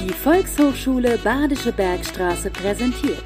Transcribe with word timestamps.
Die 0.00 0.14
Volkshochschule 0.14 1.18
Badische 1.18 1.72
Bergstraße 1.72 2.50
präsentiert 2.50 3.22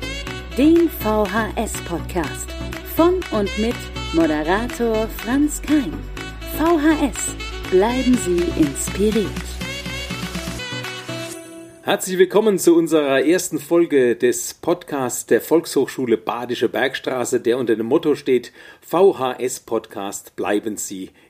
den 0.59 0.91
VHS-Podcast 0.91 2.51
von 2.97 3.21
und 3.31 3.59
mit 3.61 3.77
Moderator 4.13 5.07
Franz 5.19 5.63
Kein. 5.63 5.93
VHS, 6.59 7.37
bleiben 7.71 8.19
Sie 8.25 8.43
inspiriert. 8.61 9.31
Herzlich 11.83 12.19
willkommen 12.19 12.59
zu 12.59 12.75
unserer 12.75 13.25
ersten 13.25 13.61
Folge 13.61 14.17
des 14.17 14.55
Podcasts 14.55 15.27
der 15.27 15.41
Volkshochschule 15.41 16.17
Badische 16.17 16.69
Bergstraße, 16.69 17.41
der 17.41 17.59
unter 17.59 17.77
dem 17.77 17.87
Motto 17.87 18.17
steht 18.17 18.51
VHS 18.81 19.61
Podcast, 19.61 20.35
bleiben 20.35 20.77
Sie 20.77 21.05
inspiriert. 21.05 21.24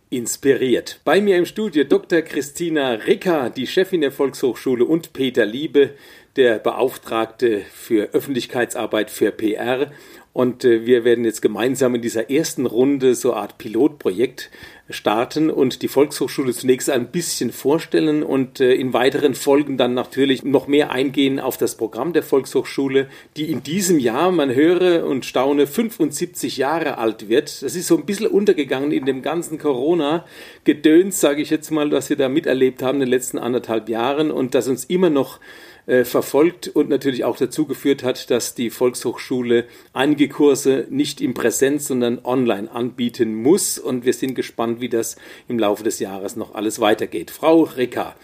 Bei 1.04 1.20
mir 1.20 1.36
im 1.36 1.44
Studio 1.44 1.82
Dr. 1.82 2.22
Christina 2.22 2.92
Ricker, 2.92 3.50
die 3.50 3.66
Chefin 3.66 4.00
der 4.00 4.12
Volkshochschule 4.12 4.84
und 4.84 5.12
Peter 5.12 5.44
Liebe, 5.44 5.90
der 6.36 6.60
Beauftragte 6.60 7.62
für 7.72 8.14
Öffentlichkeitsarbeit 8.14 9.10
für 9.10 9.32
PR 9.32 9.90
und 10.32 10.64
äh, 10.64 10.84
wir 10.84 11.04
werden 11.04 11.24
jetzt 11.24 11.42
gemeinsam 11.42 11.94
in 11.94 12.02
dieser 12.02 12.30
ersten 12.30 12.66
Runde 12.66 13.14
so 13.14 13.32
eine 13.32 13.42
Art 13.42 13.58
Pilotprojekt 13.58 14.50
starten 14.90 15.50
und 15.50 15.80
die 15.80 15.88
Volkshochschule 15.88 16.52
zunächst 16.52 16.90
ein 16.90 17.06
bisschen 17.06 17.52
vorstellen 17.52 18.22
und 18.22 18.60
äh, 18.60 18.74
in 18.74 18.92
weiteren 18.92 19.34
Folgen 19.34 19.78
dann 19.78 19.94
natürlich 19.94 20.44
noch 20.44 20.66
mehr 20.66 20.90
eingehen 20.90 21.40
auf 21.40 21.56
das 21.56 21.76
Programm 21.76 22.12
der 22.12 22.22
Volkshochschule, 22.22 23.08
die 23.36 23.50
in 23.50 23.62
diesem 23.62 23.98
Jahr, 23.98 24.30
man 24.30 24.54
höre 24.54 25.06
und 25.06 25.24
staune, 25.24 25.66
75 25.66 26.58
Jahre 26.58 26.98
alt 26.98 27.28
wird. 27.28 27.62
Das 27.62 27.74
ist 27.74 27.86
so 27.86 27.96
ein 27.96 28.04
bisschen 28.04 28.26
untergegangen 28.26 28.92
in 28.92 29.06
dem 29.06 29.22
ganzen 29.22 29.58
Corona-Gedöns, 29.58 31.18
sage 31.18 31.40
ich 31.40 31.48
jetzt 31.48 31.70
mal, 31.70 31.90
was 31.90 32.10
wir 32.10 32.16
da 32.16 32.28
miterlebt 32.28 32.82
haben 32.82 32.96
in 32.96 33.06
den 33.06 33.10
letzten 33.10 33.38
anderthalb 33.38 33.88
Jahren 33.88 34.30
und 34.30 34.54
das 34.54 34.68
uns 34.68 34.84
immer 34.84 35.08
noch 35.08 35.40
äh, 35.86 36.04
verfolgt 36.04 36.68
und 36.68 36.88
natürlich 36.88 37.24
auch 37.24 37.36
dazu 37.36 37.66
geführt 37.66 38.02
hat, 38.02 38.30
dass 38.30 38.54
die 38.54 38.70
Volkshochschule 38.70 39.66
einige 39.92 40.28
Kurse 40.28 40.86
nicht 40.88 41.20
in 41.20 41.34
Präsenz, 41.34 41.88
sondern 41.88 42.20
online 42.24 42.70
anbieten 42.70 43.34
muss. 43.34 43.78
Und 43.78 44.06
wir 44.06 44.14
sind 44.14 44.34
gespannt, 44.34 44.73
wie 44.80 44.88
das 44.88 45.16
im 45.48 45.58
Laufe 45.58 45.82
des 45.82 45.98
Jahres 45.98 46.36
noch 46.36 46.54
alles 46.54 46.80
weitergeht. 46.80 47.30
Frau 47.30 47.62
Ricker, 47.62 48.14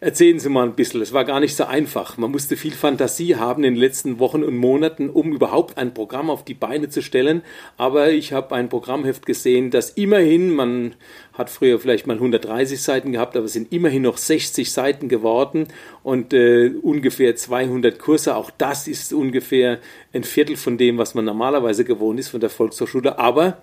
Erzählen 0.00 0.38
Sie 0.38 0.48
mal 0.48 0.62
ein 0.62 0.76
bisschen. 0.76 1.02
Es 1.02 1.12
war 1.12 1.24
gar 1.24 1.40
nicht 1.40 1.56
so 1.56 1.64
einfach. 1.64 2.16
Man 2.18 2.30
musste 2.30 2.56
viel 2.56 2.72
Fantasie 2.72 3.34
haben 3.34 3.64
in 3.64 3.74
den 3.74 3.80
letzten 3.80 4.20
Wochen 4.20 4.44
und 4.44 4.56
Monaten, 4.56 5.10
um 5.10 5.32
überhaupt 5.32 5.76
ein 5.76 5.92
Programm 5.92 6.30
auf 6.30 6.44
die 6.44 6.54
Beine 6.54 6.88
zu 6.88 7.02
stellen. 7.02 7.42
Aber 7.76 8.10
ich 8.10 8.32
habe 8.32 8.54
ein 8.54 8.68
Programmheft 8.68 9.26
gesehen, 9.26 9.72
das 9.72 9.90
immerhin, 9.90 10.54
man 10.54 10.94
hat 11.32 11.50
früher 11.50 11.80
vielleicht 11.80 12.06
mal 12.06 12.14
130 12.14 12.80
Seiten 12.80 13.10
gehabt, 13.10 13.36
aber 13.36 13.46
es 13.46 13.54
sind 13.54 13.72
immerhin 13.72 14.02
noch 14.02 14.18
60 14.18 14.70
Seiten 14.70 15.08
geworden 15.08 15.66
und 16.04 16.32
äh, 16.32 16.70
ungefähr 16.80 17.34
200 17.34 17.98
Kurse. 17.98 18.36
Auch 18.36 18.52
das 18.56 18.86
ist 18.86 19.12
ungefähr 19.12 19.80
ein 20.12 20.22
Viertel 20.22 20.56
von 20.56 20.78
dem, 20.78 20.98
was 20.98 21.16
man 21.16 21.24
normalerweise 21.24 21.84
gewohnt 21.84 22.20
ist 22.20 22.28
von 22.28 22.40
der 22.40 22.50
Volkshochschule. 22.50 23.18
Aber 23.18 23.62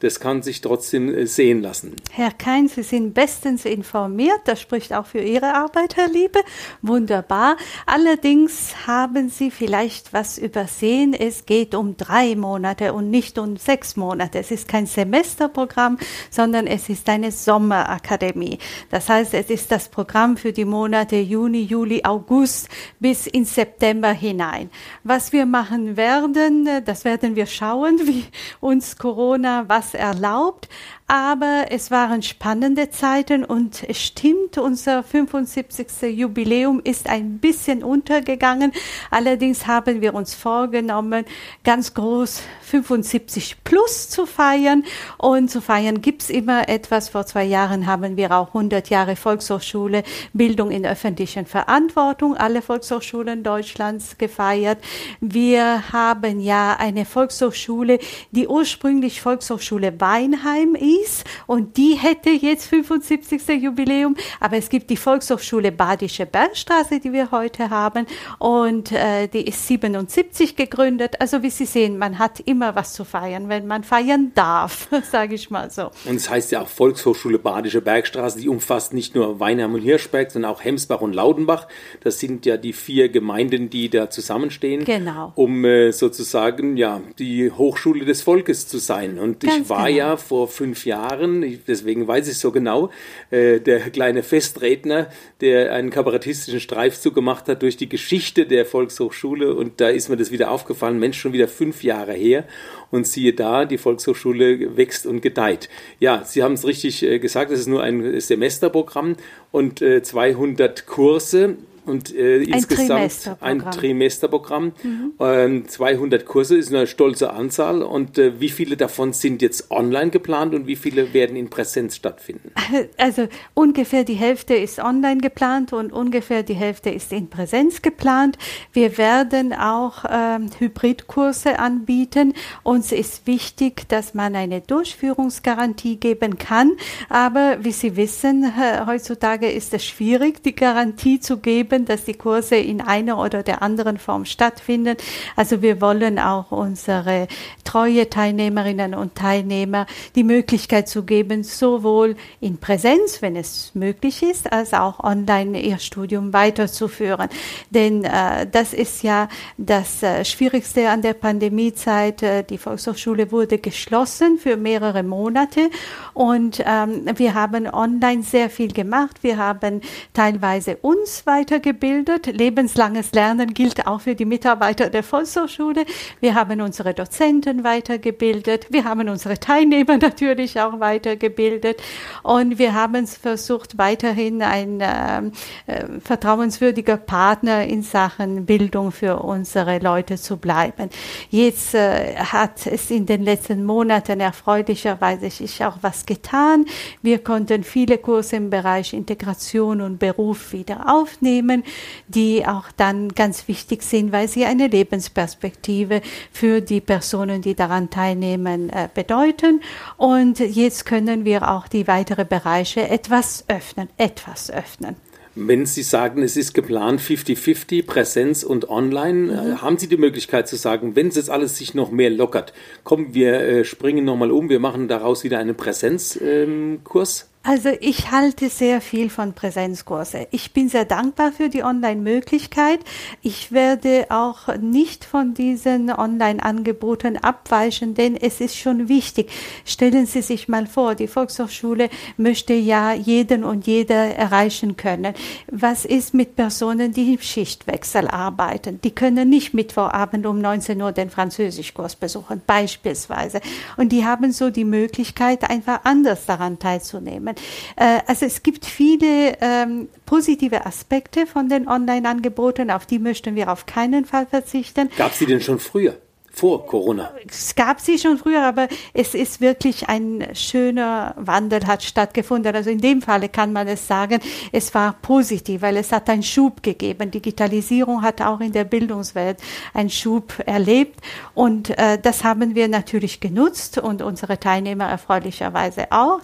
das 0.00 0.20
kann 0.20 0.42
sich 0.42 0.60
trotzdem 0.60 1.14
äh, 1.14 1.26
sehen 1.26 1.62
lassen. 1.62 1.96
Herr 2.10 2.32
Kein, 2.32 2.68
Sie 2.68 2.82
sind 2.82 3.14
bestens 3.14 3.64
informiert. 3.64 4.40
Das 4.44 4.60
spricht 4.60 4.92
auch 4.92 5.06
für 5.06 5.20
Ihre 5.20 5.54
Arbeit, 5.54 5.96
Herr 5.96 6.08
Liebe. 6.08 6.40
Wunderbar. 6.82 7.56
Allerdings 7.86 8.86
haben 8.86 9.28
Sie 9.28 9.50
vielleicht 9.50 10.12
was 10.12 10.38
übersehen. 10.38 11.14
Es 11.14 11.46
geht 11.46 11.74
um 11.74 11.96
drei 11.96 12.34
Monate 12.36 12.92
und 12.92 13.10
nicht 13.10 13.38
um 13.38 13.56
sechs 13.56 13.96
Monate. 13.96 14.38
Es 14.38 14.50
ist 14.50 14.68
kein 14.68 14.86
Semesterprogramm, 14.86 15.98
sondern 16.30 16.66
es 16.66 16.88
ist 16.88 17.08
eine 17.08 17.30
Sommerakademie. 17.32 18.58
Das 18.90 19.08
heißt, 19.08 19.34
es 19.34 19.48
ist 19.48 19.70
das 19.70 19.88
Programm 19.88 20.36
für 20.36 20.52
die 20.52 20.64
Monate 20.64 21.16
Juni, 21.16 21.62
Juli, 21.62 22.02
August 22.04 22.68
bis 23.00 23.26
in 23.26 23.44
September 23.44 24.12
hinein. 24.12 24.70
Was 25.02 25.32
wir 25.32 25.46
machen 25.46 25.96
werden, 25.96 26.68
das 26.84 27.04
werden 27.04 27.36
wir 27.36 27.46
schauen, 27.46 27.98
wie 28.04 28.24
uns 28.60 28.96
Corona 28.98 29.64
was 29.68 29.83
erlaubt, 29.92 30.68
aber 31.06 31.66
es 31.68 31.90
waren 31.90 32.22
spannende 32.22 32.88
Zeiten 32.88 33.44
und 33.44 33.84
es 33.86 34.00
stimmt, 34.00 34.56
unser 34.56 35.02
75. 35.02 36.16
Jubiläum 36.18 36.80
ist 36.82 37.10
ein 37.10 37.40
bisschen 37.40 37.84
untergegangen. 37.84 38.72
Allerdings 39.10 39.66
haben 39.66 40.00
wir 40.00 40.14
uns 40.14 40.34
vorgenommen, 40.34 41.26
ganz 41.62 41.92
groß 41.92 42.40
75 42.62 43.58
plus 43.64 44.08
zu 44.08 44.24
feiern. 44.24 44.84
Und 45.18 45.50
zu 45.50 45.60
feiern 45.60 46.00
gibt's 46.00 46.30
immer 46.30 46.70
etwas. 46.70 47.10
Vor 47.10 47.26
zwei 47.26 47.44
Jahren 47.44 47.86
haben 47.86 48.16
wir 48.16 48.32
auch 48.32 48.48
100 48.48 48.88
Jahre 48.88 49.14
Volkshochschule 49.14 50.04
Bildung 50.32 50.70
in 50.70 50.86
öffentlichen 50.86 51.44
Verantwortung, 51.44 52.34
alle 52.34 52.62
Volkshochschulen 52.62 53.42
Deutschlands 53.42 54.16
gefeiert. 54.16 54.78
Wir 55.20 55.92
haben 55.92 56.40
ja 56.40 56.76
eine 56.78 57.04
Volkshochschule, 57.04 57.98
die 58.30 58.48
ursprünglich 58.48 59.20
Volkshochschule 59.20 60.00
Weinheim 60.00 60.74
ist 60.74 60.93
hieß 60.94 61.24
und 61.46 61.76
die 61.76 61.94
hätte 61.94 62.30
jetzt 62.30 62.66
75. 62.66 63.62
Jubiläum. 63.62 64.16
Aber 64.40 64.56
es 64.56 64.68
gibt 64.68 64.90
die 64.90 64.96
Volkshochschule 64.96 65.72
Badische 65.72 66.26
Bergstraße, 66.26 67.00
die 67.00 67.12
wir 67.12 67.30
heute 67.30 67.70
haben 67.70 68.06
und 68.38 68.92
äh, 68.92 69.28
die 69.28 69.46
ist 69.46 69.66
77 69.66 70.56
gegründet. 70.56 71.20
Also 71.20 71.42
wie 71.42 71.50
Sie 71.50 71.66
sehen, 71.66 71.98
man 71.98 72.18
hat 72.18 72.40
immer 72.40 72.74
was 72.74 72.92
zu 72.92 73.04
feiern, 73.04 73.48
wenn 73.48 73.66
man 73.66 73.84
feiern 73.84 74.32
darf, 74.34 74.88
sage 75.10 75.34
ich 75.34 75.50
mal 75.50 75.70
so. 75.70 75.90
Und 76.04 76.16
es 76.16 76.28
heißt 76.30 76.52
ja 76.52 76.62
auch 76.62 76.68
Volkshochschule 76.68 77.38
Badische 77.38 77.80
Bergstraße, 77.80 78.40
die 78.40 78.48
umfasst 78.48 78.94
nicht 78.94 79.14
nur 79.14 79.40
Weinheim 79.40 79.74
und 79.74 79.80
Hirschberg, 79.80 80.30
sondern 80.30 80.50
auch 80.50 80.64
Hemsbach 80.64 81.00
und 81.00 81.12
Laudenbach. 81.12 81.68
Das 82.00 82.18
sind 82.20 82.46
ja 82.46 82.56
die 82.56 82.72
vier 82.72 83.08
Gemeinden, 83.08 83.70
die 83.70 83.88
da 83.88 84.10
zusammenstehen, 84.10 84.84
genau. 84.84 85.32
um 85.34 85.64
äh, 85.64 85.92
sozusagen 85.92 86.76
ja 86.76 87.00
die 87.18 87.50
Hochschule 87.50 88.04
des 88.04 88.22
Volkes 88.22 88.68
zu 88.68 88.78
sein. 88.78 89.18
Und 89.18 89.40
Ganz 89.40 89.56
ich 89.56 89.68
war 89.68 89.86
genau. 89.86 89.98
ja 89.98 90.16
vor 90.16 90.48
fünf 90.48 90.83
Jahren, 90.84 91.60
deswegen 91.66 92.06
weiß 92.06 92.28
ich 92.28 92.38
so 92.38 92.52
genau, 92.52 92.90
äh, 93.30 93.60
der 93.60 93.80
kleine 93.90 94.22
Festredner, 94.22 95.08
der 95.40 95.72
einen 95.72 95.90
kabarettistischen 95.90 96.60
Streifzug 96.60 97.14
gemacht 97.14 97.48
hat 97.48 97.62
durch 97.62 97.76
die 97.76 97.88
Geschichte 97.88 98.46
der 98.46 98.66
Volkshochschule. 98.66 99.54
Und 99.54 99.80
da 99.80 99.88
ist 99.88 100.08
mir 100.08 100.16
das 100.16 100.30
wieder 100.30 100.50
aufgefallen, 100.50 100.98
Mensch, 100.98 101.18
schon 101.18 101.32
wieder 101.32 101.48
fünf 101.48 101.82
Jahre 101.82 102.12
her. 102.12 102.44
Und 102.90 103.06
siehe 103.06 103.32
da, 103.32 103.64
die 103.64 103.78
Volkshochschule 103.78 104.76
wächst 104.76 105.06
und 105.06 105.20
gedeiht. 105.20 105.68
Ja, 105.98 106.22
Sie 106.24 106.42
haben 106.42 106.54
es 106.54 106.66
richtig 106.66 107.02
äh, 107.02 107.18
gesagt, 107.18 107.50
es 107.50 107.60
ist 107.60 107.68
nur 107.68 107.82
ein 107.82 108.20
Semesterprogramm 108.20 109.16
und 109.50 109.82
äh, 109.82 110.02
200 110.02 110.86
Kurse 110.86 111.56
und 111.86 112.14
äh, 112.14 112.36
ein 112.36 112.42
insgesamt 112.42 112.88
Trimesterprogramm. 112.88 113.60
ein 113.60 113.70
Trimesterprogramm. 113.70 114.72
Mhm. 114.82 115.12
Ähm, 115.20 115.68
200 115.68 116.24
Kurse 116.24 116.56
ist 116.56 116.72
eine 116.72 116.86
stolze 116.86 117.32
Anzahl. 117.32 117.82
Und 117.82 118.18
äh, 118.18 118.40
wie 118.40 118.48
viele 118.48 118.76
davon 118.76 119.12
sind 119.12 119.42
jetzt 119.42 119.70
online 119.70 120.10
geplant 120.10 120.54
und 120.54 120.66
wie 120.66 120.76
viele 120.76 121.12
werden 121.12 121.36
in 121.36 121.50
Präsenz 121.50 121.96
stattfinden? 121.96 122.52
Also 122.96 123.28
ungefähr 123.54 124.04
die 124.04 124.14
Hälfte 124.14 124.54
ist 124.54 124.78
online 124.78 125.20
geplant 125.20 125.72
und 125.72 125.92
ungefähr 125.92 126.42
die 126.42 126.54
Hälfte 126.54 126.90
ist 126.90 127.12
in 127.12 127.28
Präsenz 127.28 127.82
geplant. 127.82 128.38
Wir 128.72 128.96
werden 128.98 129.52
auch 129.52 130.04
ähm, 130.08 130.50
Hybridkurse 130.58 131.58
anbieten. 131.58 132.34
Uns 132.62 132.92
ist 132.92 133.26
wichtig, 133.26 133.88
dass 133.88 134.14
man 134.14 134.36
eine 134.36 134.60
Durchführungsgarantie 134.60 135.96
geben 135.96 136.38
kann. 136.38 136.72
Aber 137.08 137.58
wie 137.60 137.72
Sie 137.72 137.96
wissen, 137.96 138.44
äh, 138.44 138.86
heutzutage 138.86 139.50
ist 139.50 139.74
es 139.74 139.84
schwierig, 139.84 140.42
die 140.42 140.54
Garantie 140.54 141.20
zu 141.20 141.38
geben 141.38 141.73
geben, 141.74 141.84
dass 141.84 142.04
die 142.04 142.14
Kurse 142.14 142.56
in 142.56 142.80
einer 142.80 143.18
oder 143.18 143.42
der 143.42 143.62
anderen 143.62 143.98
Form 143.98 144.24
stattfinden. 144.24 144.96
Also 145.36 145.62
wir 145.62 145.80
wollen 145.80 146.18
auch 146.18 146.50
unsere 146.50 147.28
treue 147.64 148.08
Teilnehmerinnen 148.08 148.94
und 148.94 149.14
Teilnehmer 149.14 149.86
die 150.14 150.24
Möglichkeit 150.24 150.88
zu 150.88 151.04
geben, 151.04 151.42
sowohl 151.42 152.16
in 152.40 152.58
Präsenz, 152.58 153.22
wenn 153.22 153.36
es 153.36 153.72
möglich 153.74 154.22
ist, 154.22 154.52
als 154.52 154.72
auch 154.72 155.02
online 155.02 155.60
ihr 155.60 155.78
Studium 155.78 156.32
weiterzuführen. 156.32 157.28
Denn 157.70 158.04
äh, 158.04 158.46
das 158.50 158.72
ist 158.72 159.02
ja 159.02 159.28
das 159.56 160.02
äh, 160.02 160.24
Schwierigste 160.24 160.88
an 160.88 161.02
der 161.02 161.14
Pandemiezeit. 161.14 162.22
Äh, 162.22 162.44
die 162.44 162.58
Volkshochschule 162.58 163.32
wurde 163.32 163.58
geschlossen 163.58 164.38
für 164.38 164.56
mehrere 164.56 165.02
Monate 165.02 165.70
und 166.12 166.62
ähm, 166.64 167.06
wir 167.16 167.34
haben 167.34 167.66
online 167.66 168.22
sehr 168.22 168.50
viel 168.50 168.72
gemacht. 168.72 169.22
Wir 169.22 169.36
haben 169.38 169.80
teilweise 170.12 170.76
uns 170.76 171.26
weiter 171.26 171.60
weitergebildet. 171.64 172.26
Lebenslanges 172.26 173.12
Lernen 173.12 173.54
gilt 173.54 173.86
auch 173.86 174.02
für 174.02 174.14
die 174.14 174.24
Mitarbeiter 174.24 174.90
der 174.90 175.02
Volkshochschule. 175.02 175.84
Wir 176.20 176.34
haben 176.34 176.60
unsere 176.60 176.94
Dozenten 176.94 177.64
weitergebildet. 177.64 178.66
Wir 178.70 178.84
haben 178.84 179.08
unsere 179.08 179.38
Teilnehmer 179.38 179.96
natürlich 180.00 180.60
auch 180.60 180.80
weitergebildet. 180.80 181.82
Und 182.22 182.58
wir 182.58 182.74
haben 182.74 183.06
versucht, 183.06 183.78
weiterhin 183.78 184.42
ein 184.42 184.80
äh, 184.80 185.18
äh, 185.66 186.00
vertrauenswürdiger 186.00 186.96
Partner 186.96 187.64
in 187.64 187.82
Sachen 187.82 188.46
Bildung 188.46 188.92
für 188.92 189.20
unsere 189.20 189.78
Leute 189.78 190.16
zu 190.16 190.36
bleiben. 190.36 190.90
Jetzt 191.30 191.74
äh, 191.74 192.16
hat 192.16 192.66
es 192.66 192.90
in 192.90 193.06
den 193.06 193.22
letzten 193.22 193.64
Monaten 193.64 194.20
erfreulicherweise 194.20 195.30
sich 195.30 195.64
auch 195.64 195.78
was 195.80 196.04
getan. 196.04 196.66
Wir 197.02 197.18
konnten 197.18 197.64
viele 197.64 197.98
Kurse 197.98 198.36
im 198.36 198.50
Bereich 198.50 198.92
Integration 198.92 199.80
und 199.80 199.98
Beruf 199.98 200.52
wieder 200.52 200.92
aufnehmen. 200.92 201.53
Themen, 201.54 201.64
die 202.08 202.46
auch 202.46 202.70
dann 202.76 203.10
ganz 203.10 203.48
wichtig 203.48 203.82
sind, 203.82 204.12
weil 204.12 204.28
sie 204.28 204.44
eine 204.44 204.68
Lebensperspektive 204.68 206.02
für 206.32 206.60
die 206.60 206.80
Personen, 206.80 207.42
die 207.42 207.54
daran 207.54 207.90
teilnehmen, 207.90 208.70
äh, 208.70 208.88
bedeuten. 208.92 209.60
Und 209.96 210.38
jetzt 210.40 210.86
können 210.86 211.24
wir 211.24 211.50
auch 211.50 211.68
die 211.68 211.86
weiteren 211.86 212.28
Bereiche 212.28 212.88
etwas 212.88 213.44
öffnen, 213.48 213.88
etwas 213.96 214.50
öffnen. 214.50 214.96
Wenn 215.36 215.66
Sie 215.66 215.82
sagen, 215.82 216.22
es 216.22 216.36
ist 216.36 216.54
geplant 216.54 217.00
50-50, 217.00 217.84
Präsenz 217.86 218.44
und 218.44 218.70
Online, 218.70 219.32
äh, 219.32 219.44
mhm. 219.44 219.62
haben 219.62 219.78
Sie 219.78 219.88
die 219.88 219.96
Möglichkeit 219.96 220.46
zu 220.46 220.54
sagen, 220.54 220.94
wenn 220.94 221.08
es 221.08 221.16
jetzt 221.16 221.28
alles 221.28 221.56
sich 221.56 221.74
noch 221.74 221.90
mehr 221.90 222.10
lockert, 222.10 222.52
kommen 222.84 223.14
wir 223.14 223.40
äh, 223.40 223.64
springen 223.64 224.04
nochmal 224.04 224.30
um, 224.30 224.48
wir 224.48 224.60
machen 224.60 224.86
daraus 224.86 225.24
wieder 225.24 225.40
einen 225.40 225.56
Präsenzkurs? 225.56 227.22
Ähm, 227.22 227.33
also 227.46 227.68
ich 227.80 228.10
halte 228.10 228.48
sehr 228.48 228.80
viel 228.80 229.10
von 229.10 229.34
Präsenzkurse. 229.34 230.28
Ich 230.30 230.54
bin 230.54 230.70
sehr 230.70 230.86
dankbar 230.86 231.30
für 231.30 231.50
die 231.50 231.62
Online-Möglichkeit. 231.62 232.80
Ich 233.20 233.52
werde 233.52 234.06
auch 234.08 234.56
nicht 234.56 235.04
von 235.04 235.34
diesen 235.34 235.90
Online-Angeboten 235.90 237.18
abweichen, 237.18 237.92
denn 237.92 238.16
es 238.16 238.40
ist 238.40 238.56
schon 238.56 238.88
wichtig. 238.88 239.30
Stellen 239.66 240.06
Sie 240.06 240.22
sich 240.22 240.48
mal 240.48 240.66
vor, 240.66 240.94
die 240.94 241.06
Volkshochschule 241.06 241.90
möchte 242.16 242.54
ja 242.54 242.94
jeden 242.94 243.44
und 243.44 243.66
jeder 243.66 244.16
erreichen 244.16 244.78
können. 244.78 245.12
Was 245.50 245.84
ist 245.84 246.14
mit 246.14 246.36
Personen, 246.36 246.92
die 246.94 247.12
im 247.12 247.20
Schichtwechsel 247.20 248.08
arbeiten? 248.08 248.80
Die 248.82 248.94
können 248.94 249.28
nicht 249.28 249.52
Mittwochabend 249.52 250.24
um 250.24 250.40
19 250.40 250.80
Uhr 250.80 250.92
den 250.92 251.10
Französischkurs 251.10 251.96
besuchen, 251.96 252.40
beispielsweise. 252.46 253.42
Und 253.76 253.92
die 253.92 254.06
haben 254.06 254.32
so 254.32 254.48
die 254.48 254.64
Möglichkeit, 254.64 255.50
einfach 255.50 255.80
anders 255.84 256.24
daran 256.24 256.58
teilzunehmen 256.58 257.33
können. 257.34 257.46
Äh, 257.76 258.00
also 258.06 258.26
es 258.26 258.42
gibt 258.42 258.64
viele 258.64 259.36
ähm, 259.40 259.88
positive 260.06 260.66
Aspekte 260.66 261.26
von 261.26 261.48
den 261.48 261.68
Online-Angeboten, 261.68 262.70
auf 262.70 262.86
die 262.86 262.98
möchten 262.98 263.34
wir 263.34 263.50
auf 263.50 263.66
keinen 263.66 264.04
Fall 264.04 264.26
verzichten. 264.26 264.90
Gab 264.96 265.12
es 265.12 265.18
die 265.18 265.26
denn 265.26 265.40
schon 265.40 265.58
früher? 265.58 265.96
Vor 266.34 266.66
Corona? 266.66 267.12
Es 267.28 267.54
gab 267.54 267.80
sie 267.80 267.98
schon 267.98 268.18
früher, 268.18 268.42
aber 268.42 268.68
es 268.92 269.14
ist 269.14 269.40
wirklich 269.40 269.88
ein 269.88 270.26
schöner 270.34 271.14
Wandel 271.16 271.66
hat 271.66 271.82
stattgefunden. 271.82 272.54
Also 272.54 272.70
in 272.70 272.80
dem 272.80 273.02
Falle 273.02 273.28
kann 273.28 273.52
man 273.52 273.68
es 273.68 273.86
sagen, 273.86 274.20
es 274.50 274.74
war 274.74 274.96
positiv, 275.00 275.62
weil 275.62 275.76
es 275.76 275.92
hat 275.92 276.10
einen 276.10 276.22
Schub 276.24 276.62
gegeben. 276.62 277.10
Digitalisierung 277.10 278.02
hat 278.02 278.20
auch 278.20 278.40
in 278.40 278.52
der 278.52 278.64
Bildungswelt 278.64 279.38
einen 279.72 279.90
Schub 279.90 280.34
erlebt 280.44 281.00
und 281.34 281.70
äh, 281.78 281.98
das 282.00 282.24
haben 282.24 282.54
wir 282.54 282.68
natürlich 282.68 283.20
genutzt 283.20 283.78
und 283.78 284.02
unsere 284.02 284.38
Teilnehmer 284.40 284.86
erfreulicherweise 284.86 285.92
auch. 285.92 286.20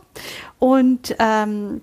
Und 0.58 1.14
ähm, 1.18 1.82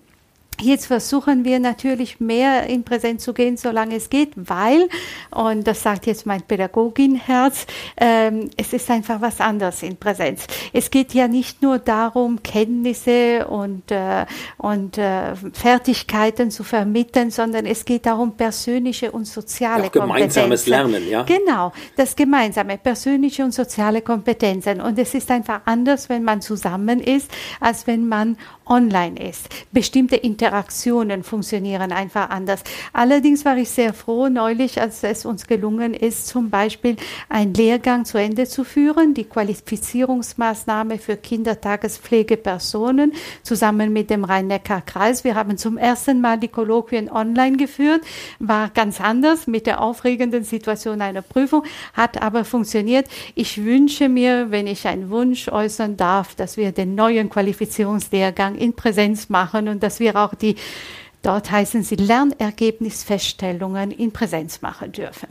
Jetzt 0.59 0.87
versuchen 0.87 1.45
wir 1.45 1.59
natürlich 1.59 2.19
mehr 2.19 2.65
in 2.65 2.83
Präsenz 2.83 3.23
zu 3.23 3.33
gehen, 3.33 3.57
solange 3.57 3.95
es 3.95 4.09
geht, 4.09 4.31
weil, 4.35 4.89
und 5.29 5.67
das 5.67 5.83
sagt 5.83 6.07
jetzt 6.07 6.25
mein 6.25 6.41
Pädagoginherz, 6.41 7.67
ähm, 7.97 8.49
es 8.57 8.73
ist 8.73 8.89
einfach 8.89 9.21
was 9.21 9.39
anderes 9.39 9.83
in 9.83 9.97
Präsenz. 9.97 10.47
Es 10.73 10.89
geht 10.89 11.13
ja 11.13 11.27
nicht 11.27 11.61
nur 11.61 11.77
darum, 11.77 12.41
Kenntnisse 12.41 13.47
und, 13.47 13.91
äh, 13.91 14.25
und 14.57 14.97
äh, 14.97 15.35
Fertigkeiten 15.53 16.49
zu 16.49 16.63
vermitteln, 16.63 17.29
sondern 17.29 17.67
es 17.67 17.85
geht 17.85 18.07
darum, 18.07 18.35
persönliche 18.35 19.11
und 19.11 19.25
soziale 19.25 19.85
Auch 19.85 19.91
gemeinsames 19.91 20.65
Lernen, 20.65 21.07
ja? 21.07 21.21
Genau, 21.23 21.71
das 21.95 22.15
gemeinsame, 22.15 22.79
persönliche 22.79 23.43
und 23.43 23.53
soziale 23.53 24.01
Kompetenzen. 24.01 24.81
Und 24.81 24.97
es 24.97 25.13
ist 25.13 25.29
einfach 25.29 25.61
anders, 25.65 26.09
wenn 26.09 26.23
man 26.23 26.41
zusammen 26.41 26.99
ist, 26.99 27.29
als 27.59 27.85
wenn 27.85 28.07
man 28.07 28.37
online 28.69 29.29
ist. 29.29 29.47
Bestimmte 29.71 30.15
Interaktionen 30.15 31.23
funktionieren 31.23 31.91
einfach 31.91 32.29
anders. 32.29 32.63
Allerdings 32.93 33.45
war 33.45 33.57
ich 33.57 33.69
sehr 33.69 33.93
froh 33.93 34.29
neulich, 34.29 34.79
als 34.81 35.03
es 35.03 35.25
uns 35.25 35.47
gelungen 35.47 35.93
ist, 35.93 36.27
zum 36.27 36.49
Beispiel 36.49 36.95
einen 37.29 37.53
Lehrgang 37.53 38.05
zu 38.05 38.17
Ende 38.17 38.45
zu 38.47 38.63
führen, 38.63 39.13
die 39.13 39.25
Qualifizierungsmaßnahme 39.25 40.97
für 40.97 41.17
Kindertagespflegepersonen 41.17 43.13
zusammen 43.43 43.93
mit 43.93 44.09
dem 44.09 44.23
Rhein-Neckar-Kreis. 44.23 45.23
Wir 45.23 45.35
haben 45.35 45.57
zum 45.57 45.77
ersten 45.77 46.21
Mal 46.21 46.37
die 46.37 46.47
Kolloquien 46.47 47.09
online 47.11 47.57
geführt, 47.57 48.01
war 48.39 48.69
ganz 48.69 48.99
anders 49.01 49.47
mit 49.47 49.67
der 49.67 49.81
aufregenden 49.81 50.43
Situation 50.43 51.01
einer 51.01 51.21
Prüfung, 51.21 51.63
hat 51.93 52.21
aber 52.21 52.45
funktioniert. 52.45 53.07
Ich 53.35 53.63
wünsche 53.63 54.09
mir, 54.09 54.51
wenn 54.51 54.67
ich 54.67 54.87
einen 54.87 55.09
Wunsch 55.09 55.47
äußern 55.47 55.97
darf, 55.97 56.35
dass 56.35 56.57
wir 56.57 56.71
den 56.71 56.95
neuen 56.95 57.29
Qualifizierungslehrgang 57.29 58.56
in 58.57 58.73
Präsenz 58.73 59.29
machen 59.29 59.67
und 59.67 59.83
dass 59.83 59.99
wir 59.99 60.15
auch 60.15 60.33
die, 60.33 60.55
dort 61.21 61.51
heißen 61.51 61.83
sie 61.83 61.95
Lernergebnisfeststellungen 61.95 63.91
in 63.91 64.11
Präsenz 64.11 64.61
machen 64.61 64.91
dürfen. 64.91 65.27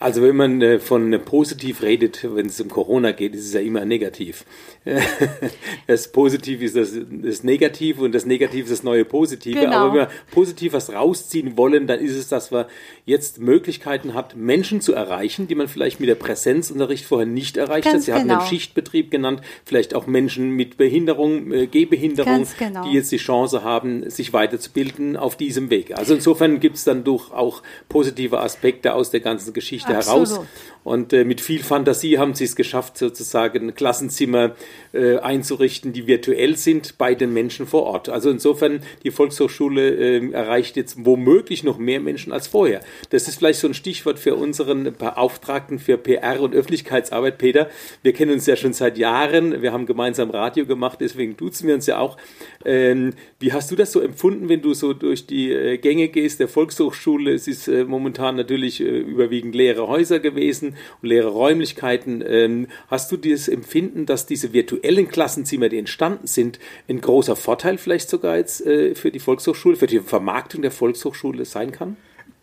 Also 0.00 0.22
wenn 0.22 0.34
man 0.34 0.62
äh, 0.62 0.78
von 0.78 1.10
positiv 1.26 1.82
redet, 1.82 2.26
wenn 2.34 2.46
es 2.46 2.58
um 2.58 2.68
Corona 2.68 3.12
geht, 3.12 3.34
ist 3.34 3.44
es 3.44 3.52
ja 3.52 3.60
immer 3.60 3.84
negativ. 3.84 4.46
das 5.86 6.10
Positiv 6.10 6.62
ist 6.62 6.74
das, 6.74 6.94
das 7.10 7.44
Negativ 7.44 7.98
und 7.98 8.14
das 8.14 8.24
Negativ 8.24 8.64
ist 8.64 8.72
das 8.72 8.82
neue 8.82 9.04
Positive. 9.04 9.60
Genau. 9.60 9.76
Aber 9.76 9.88
wenn 9.88 10.00
wir 10.00 10.08
positiv 10.30 10.72
was 10.72 10.90
rausziehen 10.90 11.58
wollen, 11.58 11.86
dann 11.86 12.00
ist 12.00 12.16
es, 12.16 12.28
dass 12.28 12.50
wir 12.50 12.66
jetzt 13.04 13.40
Möglichkeiten 13.40 14.14
hat, 14.14 14.36
Menschen 14.36 14.80
zu 14.80 14.94
erreichen, 14.94 15.48
die 15.48 15.54
man 15.54 15.68
vielleicht 15.68 16.00
mit 16.00 16.08
der 16.08 16.14
Präsenzunterricht 16.14 17.04
vorher 17.04 17.26
nicht 17.26 17.58
erreicht 17.58 17.84
Ganz 17.84 17.96
hat. 17.96 18.02
Sie 18.02 18.06
genau. 18.12 18.20
haben 18.20 18.28
den 18.28 18.38
genau. 18.38 18.48
Schichtbetrieb 18.48 19.10
genannt, 19.10 19.42
vielleicht 19.66 19.94
auch 19.94 20.06
Menschen 20.06 20.52
mit 20.52 20.78
Behinderung, 20.78 21.52
äh, 21.52 21.66
Gehbehinderung, 21.66 22.46
genau. 22.58 22.84
die 22.84 22.94
jetzt 22.94 23.12
die 23.12 23.18
Chance 23.18 23.64
haben, 23.64 24.08
sich 24.08 24.32
weiterzubilden 24.32 25.18
auf 25.18 25.36
diesem 25.36 25.68
Weg. 25.68 25.98
Also 25.98 26.14
insofern 26.14 26.58
gibt 26.58 26.76
es 26.76 26.84
dann 26.84 27.04
doch 27.04 27.32
auch 27.32 27.62
positive 27.90 28.40
Aspekte 28.40 28.94
aus 28.94 29.10
der 29.10 29.20
ganzen 29.20 29.52
Geschichte. 29.52 29.89
Heraus. 29.94 30.40
Und 30.82 31.12
äh, 31.12 31.24
mit 31.24 31.40
viel 31.40 31.62
Fantasie 31.62 32.18
haben 32.18 32.34
sie 32.34 32.44
es 32.44 32.56
geschafft, 32.56 32.96
sozusagen 32.96 33.74
Klassenzimmer 33.74 34.54
äh, 34.92 35.18
einzurichten, 35.18 35.92
die 35.92 36.06
virtuell 36.06 36.56
sind 36.56 36.96
bei 36.96 37.14
den 37.14 37.32
Menschen 37.32 37.66
vor 37.66 37.82
Ort. 37.82 38.08
Also 38.08 38.30
insofern, 38.30 38.82
die 39.04 39.10
Volkshochschule 39.10 39.90
äh, 39.90 40.32
erreicht 40.32 40.76
jetzt 40.76 41.04
womöglich 41.04 41.64
noch 41.64 41.78
mehr 41.78 42.00
Menschen 42.00 42.32
als 42.32 42.46
vorher. 42.46 42.80
Das 43.10 43.28
ist 43.28 43.36
vielleicht 43.36 43.60
so 43.60 43.68
ein 43.68 43.74
Stichwort 43.74 44.18
für 44.18 44.34
unseren 44.36 44.94
Beauftragten 44.94 45.78
für 45.78 45.98
PR 45.98 46.40
und 46.40 46.54
Öffentlichkeitsarbeit, 46.54 47.36
Peter. 47.36 47.68
Wir 48.02 48.14
kennen 48.14 48.32
uns 48.32 48.46
ja 48.46 48.56
schon 48.56 48.72
seit 48.72 48.96
Jahren. 48.96 49.60
Wir 49.60 49.72
haben 49.72 49.84
gemeinsam 49.84 50.30
Radio 50.30 50.64
gemacht, 50.64 50.98
deswegen 51.00 51.36
duzen 51.36 51.68
wir 51.68 51.74
uns 51.74 51.86
ja 51.86 51.98
auch. 51.98 52.16
Ähm, 52.64 53.12
wie 53.38 53.52
hast 53.52 53.70
du 53.70 53.76
das 53.76 53.92
so 53.92 54.00
empfunden, 54.00 54.48
wenn 54.48 54.62
du 54.62 54.72
so 54.72 54.94
durch 54.94 55.26
die 55.26 55.52
äh, 55.52 55.76
Gänge 55.76 56.08
gehst 56.08 56.40
der 56.40 56.48
Volkshochschule? 56.48 57.34
Es 57.34 57.48
ist 57.48 57.68
äh, 57.68 57.84
momentan 57.84 58.36
natürlich 58.36 58.80
äh, 58.80 58.84
überwiegend 58.84 59.54
leere 59.54 59.86
Häuser 59.86 60.20
gewesen 60.20 60.69
und 61.02 61.08
leere 61.08 61.28
Räumlichkeiten. 61.28 62.22
Ähm, 62.26 62.66
hast 62.88 63.10
du 63.12 63.16
dieses 63.16 63.48
Empfinden, 63.48 64.06
dass 64.06 64.26
diese 64.26 64.52
virtuellen 64.52 65.08
Klassenzimmer, 65.08 65.68
die 65.68 65.78
entstanden 65.78 66.26
sind, 66.26 66.58
ein 66.88 67.00
großer 67.00 67.36
Vorteil 67.36 67.78
vielleicht 67.78 68.08
sogar 68.08 68.36
jetzt 68.36 68.64
äh, 68.66 68.94
für 68.94 69.10
die 69.10 69.20
Volkshochschule, 69.20 69.76
für 69.76 69.86
die 69.86 70.00
Vermarktung 70.00 70.62
der 70.62 70.70
Volkshochschule 70.70 71.44
sein 71.44 71.72
kann? 71.72 71.96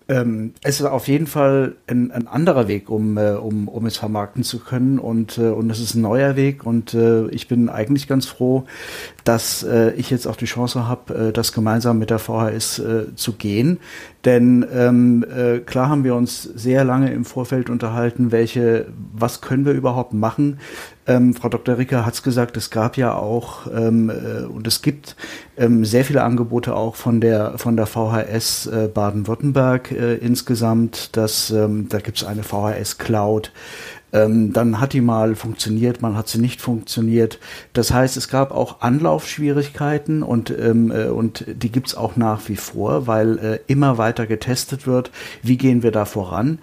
Ähm, 0.10 0.54
es 0.64 0.80
ist 0.80 0.86
auf 0.86 1.08
jeden 1.10 1.28
Fall 1.28 1.76
ein, 1.88 2.12
ein 2.12 2.28
anderer 2.28 2.70
Weg, 2.70 2.90
um, 2.90 3.18
äh, 3.18 3.32
um, 3.32 3.68
um 3.68 3.86
es 3.86 3.98
vermarkten 3.98 4.44
zu 4.44 4.60
können 4.60 5.00
und, 5.00 5.38
äh, 5.38 5.50
und 5.50 5.70
es 5.70 5.82
ist 5.82 5.96
ein 5.96 6.02
neuer 6.02 6.38
Weg 6.38 6.66
und 6.66 6.94
äh, 6.94 7.28
ich 7.28 7.50
bin 7.50 7.68
eigentlich 7.68 8.08
ganz 8.08 8.26
froh, 8.26 8.64
dass 9.26 9.64
äh, 9.64 9.92
ich 9.96 10.10
jetzt 10.10 10.26
auch 10.26 10.38
die 10.38 10.46
Chance 10.46 10.88
habe, 10.88 11.14
äh, 11.14 11.34
das 11.34 11.52
gemeinsam 11.52 12.00
mit 12.00 12.10
der 12.10 12.20
VHS 12.20 12.80
äh, 12.80 13.16
zu 13.16 13.34
gehen. 13.34 13.80
Denn 14.26 14.66
ähm, 14.74 15.24
äh, 15.24 15.60
klar 15.60 15.90
haben 15.90 16.04
wir 16.04 16.16
uns 16.16 16.44
sehr 16.44 16.84
lange 16.84 17.12
im 17.12 17.24
Vorfeld 17.24 17.70
unterhalten, 17.70 18.32
welche, 18.32 18.88
was 19.14 19.42
können 19.42 19.66
wir 19.66 19.74
überhaupt 19.74 20.14
machen. 20.14 20.60
Ähm, 21.06 21.34
Frau 21.34 21.48
Dr. 21.48 21.78
Ricker 21.78 22.06
hat 22.06 22.16
es 22.16 22.24
gesagt, 22.24 22.58
es 22.58 22.70
gab 22.70 22.98
ja 22.98 23.14
auch 23.14 23.68
ähm, 23.74 24.10
äh, 24.10 24.44
und 24.44 24.68
es 24.68 24.82
gibt 24.82 25.16
ähm, 25.56 25.86
sehr 25.86 26.04
viele 26.04 26.24
Angebote 26.24 26.76
auch 26.76 26.96
von 26.96 27.22
der 27.22 27.58
von 27.58 27.78
der 27.78 27.86
VHS 27.86 28.68
äh, 28.68 28.90
Baden-Württemberg 28.94 29.92
äh, 29.92 30.16
insgesamt. 30.16 31.16
Das, 31.16 31.50
ähm, 31.52 31.88
da 31.88 32.00
gibt 32.00 32.18
es 32.18 32.24
eine 32.26 32.44
VHS 32.44 32.98
Cloud. 32.98 33.54
Ähm, 34.18 34.54
dann 34.54 34.80
hat 34.80 34.94
die 34.94 35.02
mal 35.02 35.36
funktioniert, 35.36 36.02
man 36.02 36.16
hat 36.18 36.28
sie 36.28 36.40
nicht 36.40 36.62
funktioniert. 36.62 37.40
Das 37.74 37.92
heißt, 37.92 38.18
es 38.18 38.30
gab 38.30 38.52
auch 38.52 38.82
Anlaufschwierigkeiten 38.82 40.24
und, 40.24 40.50
ähm, 40.50 40.92
äh, 40.92 41.06
und 41.06 41.46
die 41.48 41.72
gibt's 41.72 41.96
auch 41.96 42.16
nach 42.16 42.48
wie 42.48 42.56
vor, 42.56 43.06
weil 43.06 43.38
äh, 43.38 43.60
immer 43.68 43.98
weiter 43.98 44.26
getestet 44.26 44.88
wird. 44.88 45.12
Wie 45.44 45.58
gehen 45.58 45.84
wir 45.84 45.92
da 45.92 46.06
voran? 46.06 46.60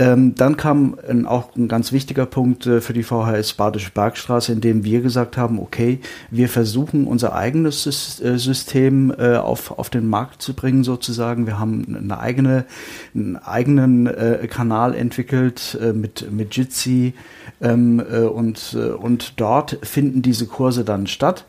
Ähm, 0.00 0.34
dann 0.34 0.56
kam 0.56 0.96
ein, 1.06 1.26
auch 1.26 1.54
ein 1.56 1.68
ganz 1.68 1.92
wichtiger 1.92 2.24
Punkt 2.24 2.66
äh, 2.66 2.80
für 2.80 2.94
die 2.94 3.02
VHS 3.02 3.52
Badische 3.52 3.90
Bergstraße, 3.90 4.50
in 4.50 4.62
dem 4.62 4.82
wir 4.82 5.02
gesagt 5.02 5.36
haben, 5.36 5.60
okay, 5.60 6.00
wir 6.30 6.48
versuchen 6.48 7.06
unser 7.06 7.34
eigenes 7.34 8.18
äh, 8.22 8.38
System 8.38 9.12
äh, 9.18 9.36
auf, 9.36 9.78
auf 9.78 9.90
den 9.90 10.08
Markt 10.08 10.40
zu 10.40 10.54
bringen 10.54 10.84
sozusagen. 10.84 11.46
Wir 11.46 11.58
haben 11.58 11.98
eine 12.02 12.18
eigene, 12.18 12.64
einen 13.14 13.36
eigenen 13.36 14.06
äh, 14.06 14.48
Kanal 14.50 14.94
entwickelt 14.94 15.78
äh, 15.78 15.92
mit, 15.92 16.32
mit 16.32 16.56
Jitsi 16.56 17.12
ähm, 17.60 18.00
äh, 18.00 18.20
und, 18.20 18.74
und 18.74 19.34
dort 19.38 19.76
finden 19.82 20.22
diese 20.22 20.46
Kurse 20.46 20.82
dann 20.82 21.08
statt. 21.08 21.44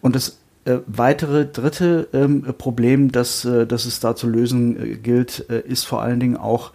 Und 0.00 0.16
das 0.16 0.38
äh, 0.66 0.80
weitere 0.86 1.46
dritte 1.46 2.08
ähm, 2.12 2.42
Problem, 2.58 3.10
das, 3.10 3.46
äh, 3.46 3.66
das 3.66 3.86
es 3.86 4.00
da 4.00 4.14
zu 4.14 4.28
lösen 4.28 4.76
äh, 4.78 4.96
gilt, 4.96 5.38
ist 5.38 5.84
vor 5.84 6.02
allen 6.02 6.20
Dingen 6.20 6.36
auch 6.36 6.72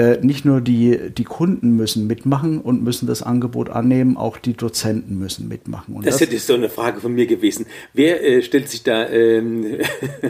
äh, 0.00 0.18
nicht 0.22 0.46
nur 0.46 0.62
die, 0.62 1.10
die 1.10 1.24
Kunden 1.24 1.76
müssen 1.76 2.06
mitmachen 2.06 2.60
und 2.60 2.82
müssen 2.82 3.06
das 3.06 3.22
Angebot 3.22 3.68
annehmen, 3.68 4.16
auch 4.16 4.38
die 4.38 4.54
Dozenten 4.54 5.18
müssen 5.18 5.46
mitmachen. 5.48 5.94
Und 5.94 6.06
das, 6.06 6.14
das 6.14 6.22
hätte 6.22 6.38
so 6.38 6.54
eine 6.54 6.70
Frage 6.70 7.00
von 7.00 7.12
mir 7.12 7.26
gewesen. 7.26 7.66
Wer 7.92 8.24
äh, 8.24 8.42
stellt 8.42 8.70
sich 8.70 8.82
da, 8.82 9.06
ähm, 9.08 9.78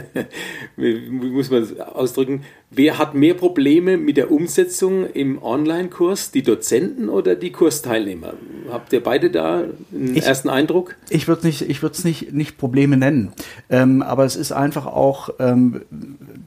wie 0.75 1.09
muss 1.09 1.49
man 1.49 1.79
ausdrücken, 1.79 2.43
wer 2.69 2.97
hat 2.97 3.15
mehr 3.15 3.33
Probleme 3.33 3.95
mit 3.97 4.17
der 4.17 4.31
Umsetzung 4.31 5.09
im 5.09 5.41
Online-Kurs, 5.41 6.31
die 6.31 6.43
Dozenten 6.43 7.07
oder 7.07 7.35
die 7.35 7.51
Kursteilnehmer? 7.51 8.33
Habt 8.71 8.93
ihr 8.93 9.03
beide 9.03 9.29
da 9.29 9.63
einen 9.93 10.15
ich, 10.15 10.25
ersten 10.25 10.49
Eindruck? 10.49 10.95
Ich 11.09 11.27
würde 11.27 11.39
es 11.39 11.43
nicht, 11.45 11.69
ich 11.69 11.81
würde 11.81 11.95
es 11.95 12.03
nicht, 12.03 12.33
nicht 12.33 12.57
Probleme 12.57 12.97
nennen, 12.97 13.33
ähm, 13.69 14.01
aber 14.01 14.25
es 14.25 14.35
ist 14.35 14.51
einfach 14.51 14.85
auch, 14.85 15.29
ähm, 15.39 15.81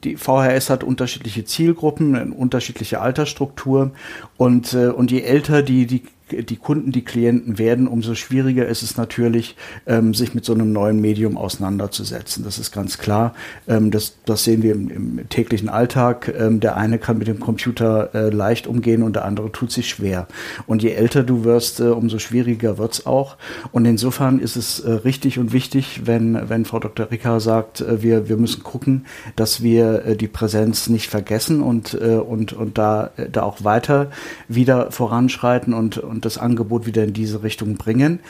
die 0.03 0.17
VHS 0.17 0.71
hat 0.71 0.85
unterschiedliche 0.85 1.45
Zielgruppen, 1.45 2.33
unterschiedliche 2.33 3.01
Altersstruktur 3.01 3.93
und, 4.37 4.75
äh, 4.75 4.89
und 4.89 5.11
je 5.11 5.21
älter 5.21 5.63
die, 5.63 5.87
die 5.87 6.03
die 6.31 6.57
Kunden, 6.57 6.91
die 6.91 7.05
Klienten 7.05 7.59
werden, 7.59 7.87
umso 7.87 8.15
schwieriger 8.15 8.67
ist 8.67 8.83
es 8.83 8.97
natürlich, 8.97 9.57
ähm, 9.87 10.15
sich 10.15 10.35
mit 10.35 10.45
so 10.45 10.55
einem 10.55 10.73
neuen 10.73 11.01
Medium 11.01 11.37
auseinanderzusetzen. 11.37 12.45
Das 12.45 12.59
ist 12.59 12.73
ganz 12.73 12.99
klar. 12.99 13.35
Ähm, 13.69 13.91
das, 13.91 14.17
das 14.25 14.45
sehen 14.45 14.63
wir 14.63 14.73
im, 14.73 14.89
im 14.89 15.29
täglichen 15.29 15.69
Alltag. 15.69 16.33
Ähm, 16.37 16.61
der 16.61 16.77
eine 16.77 16.99
kann 16.99 17.19
mit 17.19 17.29
dem 17.29 17.41
Computer 17.41 18.15
äh, 18.15 18.31
leicht 18.31 18.67
umgehen 18.67 19.03
und 19.03 19.17
der 19.17 19.25
andere 19.25 19.53
tut 19.53 19.71
sich 19.71 19.89
schwer. 19.89 20.27
Und 20.67 20.83
je 20.83 20.91
älter 20.91 21.25
du 21.25 21.45
wirst, 21.45 21.81
äh, 21.81 21.85
umso 21.85 22.19
schwieriger 22.19 22.79
wird's 22.79 23.05
auch. 23.05 23.37
Und 23.71 23.85
insofern 23.85 24.39
ist 24.39 24.57
es 24.57 24.81
äh, 24.81 24.91
richtig 24.91 25.39
und 25.39 25.53
wichtig, 25.53 26.03
wenn, 26.05 26.49
wenn 26.49 26.65
Frau 26.65 26.79
Dr. 26.79 27.11
Ricker 27.11 27.39
sagt, 27.41 27.83
äh, 27.83 28.03
wir, 28.03 28.31
wir 28.31 28.39
müssen 28.39 28.63
gucken, 28.63 29.05
dass 29.37 29.63
wir 29.63 30.07
äh, 30.07 30.17
die 30.17 30.29
Präsenz 30.29 30.89
nicht 30.89 31.11
vergessen 31.11 31.61
und, 31.61 31.95
äh, 31.95 32.17
und, 32.17 32.55
und 32.55 32.79
da, 32.79 33.11
da 33.31 33.43
auch 33.43 33.63
weiter 33.63 34.11
wieder 34.49 34.91
voranschreiten 34.91 35.75
und, 35.75 35.99
und 35.99 36.14
das 36.21 36.39
Angebot 36.39 36.87
wieder 36.87 37.05
in 37.05 37.13
diese 37.13 37.43
Richtung 37.43 37.77
bringen. 37.77 38.21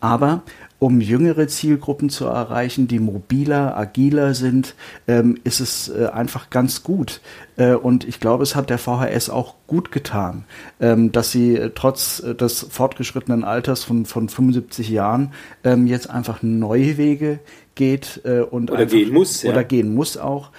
Aber 0.00 0.42
um 0.78 1.00
jüngere 1.00 1.48
Zielgruppen 1.48 2.10
zu 2.10 2.26
erreichen, 2.26 2.88
die 2.88 2.98
mobiler, 2.98 3.74
agiler 3.74 4.34
sind, 4.34 4.74
ähm, 5.08 5.38
ist 5.42 5.60
es 5.60 5.88
äh, 5.88 6.08
einfach 6.12 6.50
ganz 6.50 6.82
gut. 6.82 7.22
Äh, 7.56 7.74
und 7.74 8.06
ich 8.06 8.20
glaube, 8.20 8.42
es 8.42 8.54
hat 8.54 8.70
der 8.70 8.78
VHS 8.78 9.30
auch 9.30 9.54
gut 9.66 9.92
getan, 9.92 10.44
ähm, 10.80 11.12
dass 11.12 11.32
sie 11.32 11.56
äh, 11.56 11.70
trotz 11.74 12.20
äh, 12.20 12.34
des 12.34 12.66
fortgeschrittenen 12.70 13.44
Alters 13.44 13.84
von, 13.84 14.04
von 14.04 14.28
75 14.28 14.88
Jahren 14.88 15.32
ähm, 15.62 15.86
jetzt 15.86 16.10
einfach 16.10 16.42
neue 16.42 16.96
Wege 16.96 17.40
geht 17.76 18.20
und 18.52 18.70
oder 18.70 18.82
einfach, 18.82 18.94
gehen 18.94 19.12
muss 19.12 19.42
ja. 19.42 19.50
oder 19.50 19.64
gehen 19.64 19.96
muss 19.96 20.16
auch, 20.16 20.52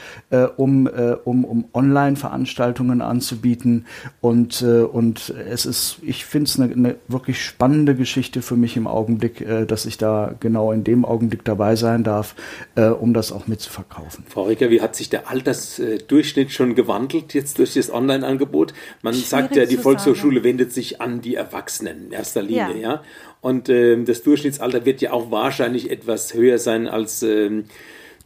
um, 0.58 0.86
um, 1.24 1.46
um 1.46 1.64
Online-Veranstaltungen 1.74 3.02
anzubieten 3.02 3.86
und 4.20 4.62
und 4.62 5.30
es 5.30 5.66
ist, 5.66 6.00
ich 6.02 6.26
finde 6.26 6.50
es 6.50 6.60
eine, 6.60 6.74
eine 6.74 6.96
wirklich 7.08 7.42
spannende 7.42 7.96
Geschichte 7.96 8.42
für 8.42 8.58
mich 8.58 8.76
im 8.76 8.86
Augenblick, 8.86 9.46
dass 9.70 9.86
ich 9.86 9.98
da 9.98 10.36
genau 10.42 10.74
in 10.74 10.84
dem 10.84 11.06
Augenblick 11.06 11.46
dabei 11.46 11.78
sein 11.78 12.04
darf, 12.04 12.36
um 12.76 13.14
das 13.14 13.32
auch 13.32 13.48
mitzuverkaufen. 13.48 14.26
Frau 14.28 14.44
Ricker, 14.44 14.70
wie 14.70 14.82
hat 14.82 14.98
sich 14.98 15.08
der 15.08 15.30
Altersdurchschnitt 15.30 16.52
schon 16.52 16.76
gewandelt 16.86 17.34
jetzt 17.34 17.60
durch 17.60 17.74
das 17.74 17.92
Online-Angebot? 17.92 18.74
Man 19.02 19.14
Schwierig 19.14 19.30
sagt 19.30 19.56
ja, 19.56 19.66
die 19.66 19.78
Volkshochschule 19.78 20.36
sagen. 20.36 20.44
wendet 20.46 20.74
sich 20.74 21.02
an 21.02 21.22
die 21.22 21.36
Erwachsenen 21.36 22.08
in 22.08 22.12
erster 22.12 22.42
Linie, 22.42 22.78
ja. 22.78 22.78
ja? 22.78 23.04
Und 23.42 23.70
ähm, 23.70 24.06
das 24.06 24.24
Durchschnittsalter 24.24 24.86
wird 24.86 25.02
ja 25.02 25.12
auch 25.12 25.30
wahrscheinlich 25.30 25.92
etwas 25.92 26.34
höher 26.34 26.58
sein 26.58 26.88
als, 26.88 27.22
ähm, 27.22 27.66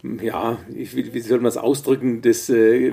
ja, 0.02 0.58
wie, 0.68 1.12
wie 1.12 1.20
soll 1.20 1.38
man 1.38 1.48
es 1.48 1.58
ausdrücken, 1.58 2.22
das 2.22 2.48
äh, 2.48 2.90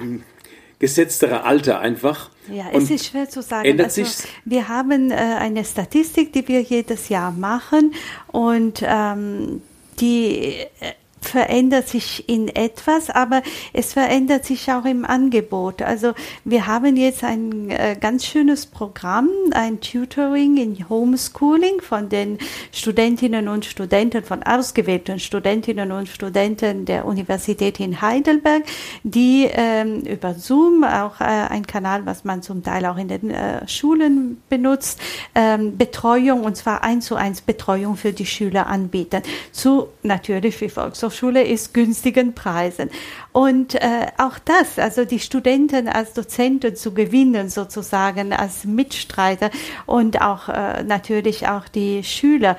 gesetztere 0.79 1.43
Alter 1.43 1.79
einfach. 1.79 2.29
Ja, 2.51 2.67
Und 2.67 2.83
es 2.83 2.91
ist 2.91 3.05
schwer 3.05 3.29
zu 3.29 3.41
sagen. 3.41 3.67
Ändert 3.67 3.87
also, 3.87 4.03
sich's? 4.03 4.27
Wir 4.45 4.67
haben 4.67 5.11
äh, 5.11 5.15
eine 5.15 5.63
Statistik, 5.63 6.33
die 6.33 6.47
wir 6.47 6.61
jedes 6.61 7.09
Jahr 7.09 7.31
machen 7.31 7.93
und 8.27 8.83
ähm, 8.85 9.61
die 9.99 10.57
äh, 10.79 10.93
verändert 11.27 11.87
sich 11.87 12.27
in 12.29 12.47
etwas, 12.47 13.09
aber 13.09 13.41
es 13.73 13.93
verändert 13.93 14.45
sich 14.45 14.71
auch 14.71 14.85
im 14.85 15.05
Angebot. 15.05 15.81
Also 15.81 16.13
wir 16.45 16.67
haben 16.67 16.95
jetzt 16.95 17.23
ein 17.23 17.69
äh, 17.69 17.97
ganz 17.99 18.25
schönes 18.25 18.65
Programm, 18.65 19.29
ein 19.51 19.81
Tutoring 19.81 20.57
in 20.57 20.89
Homeschooling 20.89 21.81
von 21.81 22.09
den 22.09 22.37
Studentinnen 22.71 23.47
und 23.47 23.65
Studenten, 23.65 24.23
von 24.23 24.43
ausgewählten 24.43 25.19
Studentinnen 25.19 25.91
und 25.91 26.07
Studenten 26.07 26.85
der 26.85 27.05
Universität 27.05 27.79
in 27.79 28.01
Heidelberg, 28.01 28.63
die 29.03 29.49
ähm, 29.51 30.01
über 30.01 30.33
Zoom, 30.33 30.83
auch 30.83 31.19
äh, 31.19 31.25
ein 31.25 31.67
Kanal, 31.67 32.05
was 32.05 32.23
man 32.23 32.41
zum 32.41 32.63
Teil 32.63 32.85
auch 32.85 32.97
in 32.97 33.09
den 33.09 33.29
äh, 33.29 33.67
Schulen 33.67 34.41
benutzt, 34.49 34.99
ähm, 35.35 35.77
Betreuung 35.77 36.43
und 36.43 36.55
zwar 36.55 36.83
eins 36.83 37.05
zu 37.05 37.15
eins 37.15 37.41
Betreuung 37.41 37.97
für 37.97 38.13
die 38.13 38.25
Schüler 38.25 38.67
anbieten. 38.67 39.21
Zu 39.51 39.89
natürlich 40.03 40.59
wie 40.61 40.69
Volkshochschule 40.69 41.16
Hochschule 41.17 41.43
ist 41.43 41.73
günstigen 41.73 42.35
Preisen. 42.35 42.91
Und 43.31 43.73
äh, 43.73 44.07
auch 44.19 44.37
das, 44.37 44.77
also 44.77 45.03
die 45.03 45.19
Studenten 45.19 45.87
als 45.87 46.13
Dozenten 46.13 46.75
zu 46.75 46.93
gewinnen, 46.93 47.49
sozusagen 47.49 48.33
als 48.33 48.65
Mitstreiter 48.65 49.49
und 49.87 50.21
auch 50.21 50.47
äh, 50.47 50.83
natürlich 50.83 51.47
auch 51.47 51.67
die 51.67 52.03
Schüler 52.03 52.55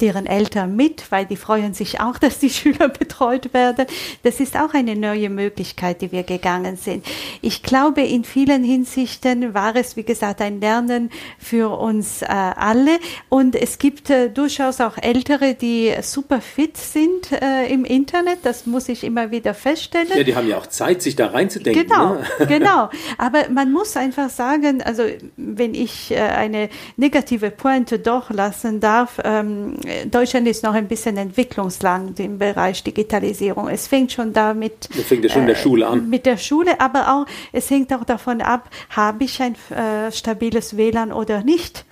deren 0.00 0.26
Eltern 0.26 0.76
mit, 0.76 1.10
weil 1.10 1.26
die 1.26 1.36
freuen 1.36 1.74
sich 1.74 2.00
auch, 2.00 2.18
dass 2.20 2.38
die 2.38 2.50
Schüler 2.50 2.88
betreut 2.88 3.52
werden. 3.52 3.86
Das 4.22 4.40
ist 4.40 4.56
auch 4.56 4.74
eine 4.74 4.96
neue 4.96 5.30
Möglichkeit, 5.30 6.00
die 6.00 6.12
wir 6.12 6.22
gegangen 6.22 6.76
sind. 6.76 7.04
Ich 7.42 7.62
glaube, 7.62 8.02
in 8.02 8.24
vielen 8.24 8.64
Hinsichten 8.64 9.54
war 9.54 9.76
es, 9.76 9.96
wie 9.96 10.04
gesagt, 10.04 10.40
ein 10.40 10.60
Lernen 10.60 11.10
für 11.38 11.78
uns 11.78 12.22
äh, 12.22 12.26
alle. 12.26 12.98
Und 13.28 13.54
es 13.54 13.78
gibt 13.78 14.10
äh, 14.10 14.30
durchaus 14.30 14.80
auch 14.80 14.96
Ältere, 14.98 15.54
die 15.54 15.92
super 16.02 16.40
fit 16.40 16.76
sind 16.76 17.32
äh, 17.32 17.66
im 17.72 17.84
Internet. 17.84 18.38
Das 18.42 18.66
muss 18.66 18.88
ich 18.88 19.04
immer 19.04 19.30
wieder 19.30 19.54
feststellen. 19.54 20.08
Ja, 20.14 20.24
die 20.24 20.34
haben 20.34 20.48
ja 20.48 20.58
auch 20.58 20.66
Zeit, 20.66 21.02
sich 21.02 21.16
da 21.16 21.28
reinzudenken. 21.28 21.86
Genau, 21.86 22.14
ne? 22.14 22.24
genau. 22.48 22.90
Aber 23.18 23.48
man 23.50 23.72
muss 23.72 23.96
einfach 23.96 24.30
sagen, 24.30 24.82
also 24.82 25.04
wenn 25.36 25.74
ich 25.74 26.10
äh, 26.10 26.18
eine 26.18 26.68
negative 26.96 27.50
Pointe 27.50 27.98
doch 27.98 28.30
lassen 28.30 28.80
darf, 28.80 29.18
ähm, 29.24 29.76
Deutschland 30.10 30.46
ist 30.48 30.62
noch 30.62 30.74
ein 30.74 30.88
bisschen 30.88 31.16
Entwicklungsland 31.16 32.20
im 32.20 32.38
Bereich 32.38 32.82
Digitalisierung. 32.82 33.68
Es 33.68 33.86
fängt 33.86 34.12
schon 34.12 34.32
damit. 34.32 34.88
Das 34.96 35.06
fängt 35.06 35.24
ja 35.24 35.30
schon 35.30 35.42
in 35.42 35.48
der 35.48 35.54
Schule 35.54 35.86
an. 35.86 36.08
Mit 36.08 36.26
der 36.26 36.36
Schule, 36.36 36.80
aber 36.80 37.14
auch, 37.14 37.26
es 37.52 37.70
hängt 37.70 37.92
auch 37.92 38.04
davon 38.04 38.40
ab, 38.40 38.70
habe 38.90 39.24
ich 39.24 39.40
ein 39.42 39.54
äh, 39.70 40.10
stabiles 40.12 40.76
WLAN 40.76 41.12
oder 41.12 41.42
nicht. 41.42 41.84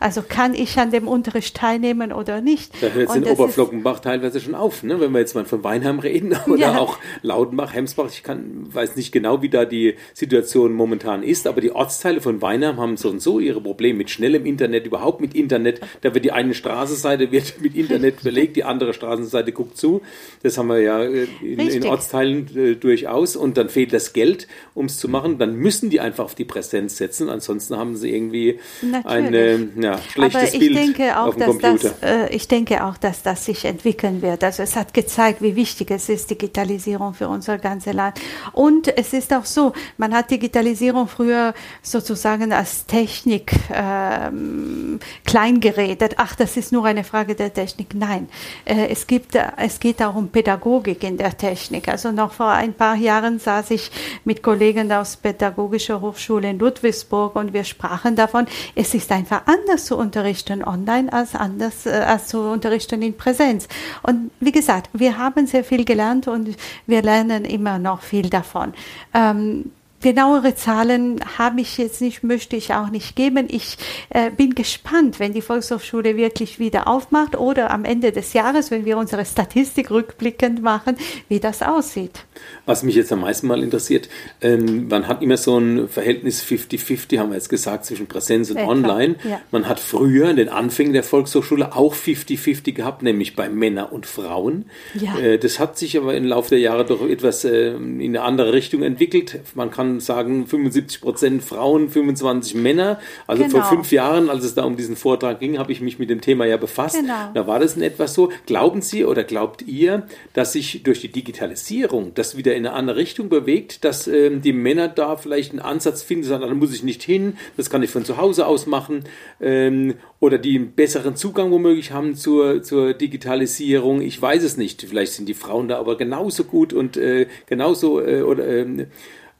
Also 0.00 0.22
kann 0.26 0.54
ich 0.54 0.78
an 0.78 0.90
dem 0.90 1.06
Unterricht 1.06 1.54
teilnehmen 1.54 2.10
oder 2.12 2.40
nicht? 2.40 2.72
Da 2.82 2.88
hört 2.88 3.10
es 3.10 3.16
in 3.16 3.24
Oberflockenbach 3.24 4.00
teilweise 4.00 4.40
schon 4.40 4.54
auf, 4.54 4.82
ne? 4.82 4.98
wenn 4.98 5.12
wir 5.12 5.20
jetzt 5.20 5.34
mal 5.34 5.44
von 5.44 5.62
Weinheim 5.62 5.98
reden 5.98 6.34
oder 6.46 6.58
ja. 6.58 6.78
auch 6.78 6.98
Laudenbach, 7.20 7.74
Hemsbach. 7.74 8.08
Ich 8.10 8.22
kann, 8.22 8.66
weiß 8.72 8.96
nicht 8.96 9.12
genau, 9.12 9.42
wie 9.42 9.50
da 9.50 9.66
die 9.66 9.96
Situation 10.14 10.72
momentan 10.72 11.22
ist, 11.22 11.46
aber 11.46 11.60
die 11.60 11.72
Ortsteile 11.72 12.22
von 12.22 12.40
Weinheim 12.40 12.78
haben 12.78 12.96
so 12.96 13.10
und 13.10 13.20
so 13.20 13.40
ihre 13.40 13.60
Probleme 13.60 13.98
mit 13.98 14.08
schnellem 14.08 14.46
Internet, 14.46 14.86
überhaupt 14.86 15.20
mit 15.20 15.34
Internet. 15.34 15.80
Da 16.00 16.14
wird 16.14 16.24
die 16.24 16.32
eine 16.32 16.54
Straßenseite 16.54 17.30
wird 17.30 17.54
mit 17.60 17.76
Internet 17.76 18.22
belegt, 18.22 18.56
die 18.56 18.64
andere 18.64 18.94
Straßenseite 18.94 19.52
guckt 19.52 19.76
zu. 19.76 20.00
Das 20.42 20.56
haben 20.56 20.68
wir 20.68 20.80
ja 20.80 21.02
äh, 21.02 21.26
in, 21.42 21.58
in 21.58 21.84
Ortsteilen 21.84 22.48
äh, 22.56 22.74
durchaus. 22.74 23.36
Und 23.36 23.58
dann 23.58 23.68
fehlt 23.68 23.92
das 23.92 24.14
Geld, 24.14 24.48
um 24.72 24.86
es 24.86 24.96
zu 24.96 25.08
machen. 25.08 25.36
Dann 25.36 25.56
müssen 25.56 25.90
die 25.90 26.00
einfach 26.00 26.24
auf 26.24 26.34
die 26.34 26.46
Präsenz 26.46 26.96
setzen. 26.96 27.28
Ansonsten 27.28 27.76
haben 27.76 27.96
sie 27.96 28.10
irgendwie 28.10 28.58
Natürlich. 28.80 29.06
eine 29.06 29.68
ja, 29.78 29.89
ja, 29.92 29.98
schlechtes 30.12 30.42
Aber 30.42 30.54
ich 30.54 30.58
Bild 30.58 30.76
denke 30.76 31.18
auch, 31.18 31.28
auf 31.28 31.36
dem 31.36 31.40
dass 31.40 31.48
Computer. 31.48 31.94
das, 32.00 32.10
äh, 32.10 32.34
ich 32.34 32.48
denke 32.48 32.84
auch, 32.84 32.96
dass 32.96 33.22
das 33.22 33.44
sich 33.44 33.64
entwickeln 33.64 34.22
wird. 34.22 34.44
Also 34.44 34.62
es 34.62 34.76
hat 34.76 34.94
gezeigt, 34.94 35.42
wie 35.42 35.56
wichtig 35.56 35.90
es 35.90 36.08
ist, 36.08 36.30
Digitalisierung 36.30 37.14
für 37.14 37.28
unser 37.28 37.58
ganzes 37.58 37.92
Land. 37.92 38.20
Und 38.52 38.88
es 38.96 39.12
ist 39.12 39.32
auch 39.32 39.44
so, 39.44 39.72
man 39.96 40.14
hat 40.14 40.30
Digitalisierung 40.30 41.08
früher 41.08 41.54
sozusagen 41.82 42.52
als 42.52 42.86
Technik 42.86 43.52
ähm, 43.72 45.00
klein 45.24 45.60
geredet. 45.60 46.14
Ach, 46.18 46.34
das 46.34 46.56
ist 46.56 46.72
nur 46.72 46.84
eine 46.84 47.04
Frage 47.04 47.34
der 47.34 47.52
Technik. 47.52 47.94
Nein, 47.94 48.28
äh, 48.64 48.88
es 48.88 49.06
gibt, 49.06 49.36
es 49.56 49.80
geht 49.80 50.02
auch 50.02 50.14
um 50.14 50.28
Pädagogik 50.28 51.02
in 51.04 51.16
der 51.16 51.36
Technik. 51.36 51.88
Also 51.88 52.12
noch 52.12 52.32
vor 52.32 52.50
ein 52.50 52.74
paar 52.74 52.96
Jahren 52.96 53.38
saß 53.38 53.70
ich 53.70 53.90
mit 54.24 54.42
Kollegen 54.42 54.92
aus 54.92 55.16
Pädagogischer 55.16 56.00
Hochschule 56.00 56.50
in 56.50 56.58
Ludwigsburg 56.58 57.36
und 57.36 57.52
wir 57.52 57.64
sprachen 57.64 58.16
davon, 58.16 58.46
es 58.74 58.94
ist 58.94 59.10
einfach 59.12 59.42
anders 59.46 59.79
anders 59.80 59.86
zu 59.86 59.96
unterrichten 59.96 60.64
online 60.64 61.12
als 61.12 61.34
anders 61.34 61.86
äh, 61.86 61.90
als 61.90 62.28
zu 62.28 62.40
unterrichten 62.40 63.02
in 63.02 63.16
Präsenz. 63.16 63.68
Und 64.02 64.30
wie 64.40 64.52
gesagt, 64.52 64.90
wir 64.92 65.18
haben 65.18 65.46
sehr 65.46 65.64
viel 65.64 65.84
gelernt 65.84 66.28
und 66.28 66.56
wir 66.86 67.02
lernen 67.02 67.44
immer 67.44 67.78
noch 67.78 68.02
viel 68.02 68.28
davon. 68.28 68.74
Ähm, 69.14 69.72
genauere 70.00 70.54
Zahlen 70.54 71.20
habe 71.38 71.60
ich 71.60 71.78
jetzt 71.78 72.00
nicht, 72.00 72.22
möchte 72.22 72.56
ich 72.56 72.72
auch 72.72 72.90
nicht 72.90 73.16
geben. 73.16 73.46
Ich 73.50 73.76
äh, 74.10 74.30
bin 74.30 74.54
gespannt, 74.54 75.20
wenn 75.20 75.32
die 75.32 75.42
Volkshochschule 75.42 76.16
wirklich 76.16 76.58
wieder 76.58 76.88
aufmacht 76.88 77.36
oder 77.36 77.70
am 77.70 77.84
Ende 77.84 78.12
des 78.12 78.32
Jahres, 78.32 78.70
wenn 78.70 78.84
wir 78.84 78.96
unsere 78.96 79.24
Statistik 79.24 79.90
rückblickend 79.90 80.62
machen, 80.62 80.96
wie 81.28 81.40
das 81.40 81.62
aussieht. 81.62 82.24
Was 82.66 82.82
mich 82.82 82.94
jetzt 82.94 83.12
am 83.12 83.20
meisten 83.20 83.46
mal 83.46 83.62
interessiert, 83.62 84.08
ähm, 84.40 84.88
man 84.88 85.06
hat 85.06 85.22
immer 85.22 85.36
so 85.36 85.58
ein 85.58 85.88
Verhältnis 85.88 86.42
50-50, 86.42 87.18
haben 87.18 87.30
wir 87.30 87.36
jetzt 87.36 87.48
gesagt, 87.48 87.84
zwischen 87.84 88.06
Präsenz 88.06 88.50
und 88.50 88.56
Etwa, 88.56 88.70
Online. 88.70 89.16
Ja. 89.28 89.40
Man 89.50 89.68
hat 89.68 89.80
früher 89.80 90.30
in 90.30 90.36
den 90.36 90.48
Anfängen 90.48 90.92
der 90.92 91.02
Volkshochschule 91.02 91.74
auch 91.74 91.94
50-50 91.94 92.72
gehabt, 92.72 93.02
nämlich 93.02 93.36
bei 93.36 93.48
Männern 93.48 93.88
und 93.90 94.06
Frauen. 94.06 94.66
Ja. 94.94 95.18
Äh, 95.18 95.38
das 95.38 95.58
hat 95.58 95.78
sich 95.78 95.98
aber 95.98 96.14
im 96.14 96.24
Laufe 96.24 96.50
der 96.50 96.60
Jahre 96.60 96.84
doch 96.84 97.06
etwas 97.06 97.44
äh, 97.44 97.72
in 97.74 98.00
eine 98.00 98.22
andere 98.22 98.52
Richtung 98.52 98.82
entwickelt. 98.82 99.40
Man 99.54 99.70
kann 99.70 99.89
sagen, 99.98 100.46
75 100.46 101.00
Prozent 101.00 101.42
Frauen, 101.42 101.88
25 101.88 102.54
Männer. 102.54 103.00
Also 103.26 103.42
genau. 103.42 103.56
vor 103.56 103.64
fünf 103.64 103.90
Jahren, 103.90 104.30
als 104.30 104.44
es 104.44 104.54
da 104.54 104.62
um 104.62 104.76
diesen 104.76 104.94
Vortrag 104.94 105.40
ging, 105.40 105.58
habe 105.58 105.72
ich 105.72 105.80
mich 105.80 105.98
mit 105.98 106.10
dem 106.10 106.20
Thema 106.20 106.44
ja 106.44 106.56
befasst. 106.56 107.00
Genau. 107.00 107.30
Da 107.34 107.48
war 107.48 107.58
das 107.58 107.76
in 107.76 107.82
etwas 107.82 108.14
so. 108.14 108.30
Glauben 108.46 108.82
Sie 108.82 109.04
oder 109.04 109.24
glaubt 109.24 109.62
ihr, 109.62 110.06
dass 110.34 110.52
sich 110.52 110.84
durch 110.84 111.00
die 111.00 111.10
Digitalisierung 111.10 112.12
das 112.14 112.36
wieder 112.36 112.54
in 112.54 112.66
eine 112.66 112.76
andere 112.76 112.96
Richtung 112.96 113.28
bewegt, 113.28 113.84
dass 113.84 114.06
ähm, 114.06 114.42
die 114.42 114.52
Männer 114.52 114.86
da 114.86 115.16
vielleicht 115.16 115.50
einen 115.50 115.60
Ansatz 115.60 116.02
finden, 116.02 116.24
sagen, 116.24 116.42
da 116.46 116.54
muss 116.54 116.74
ich 116.74 116.82
nicht 116.82 117.02
hin, 117.02 117.36
das 117.56 117.70
kann 117.70 117.82
ich 117.82 117.90
von 117.90 118.04
zu 118.04 118.18
Hause 118.18 118.46
aus 118.46 118.66
machen, 118.66 119.04
ähm, 119.40 119.94
oder 120.20 120.36
die 120.36 120.56
einen 120.56 120.72
besseren 120.72 121.16
Zugang 121.16 121.50
womöglich 121.50 121.92
haben 121.92 122.14
zur, 122.14 122.62
zur 122.62 122.92
Digitalisierung. 122.92 124.02
Ich 124.02 124.20
weiß 124.20 124.42
es 124.44 124.58
nicht. 124.58 124.82
Vielleicht 124.82 125.14
sind 125.14 125.28
die 125.28 125.34
Frauen 125.34 125.68
da 125.68 125.78
aber 125.78 125.96
genauso 125.96 126.44
gut 126.44 126.72
und 126.74 126.98
äh, 126.98 127.26
genauso 127.46 128.00
äh, 128.04 128.22
oder 128.22 128.46
äh, 128.46 128.86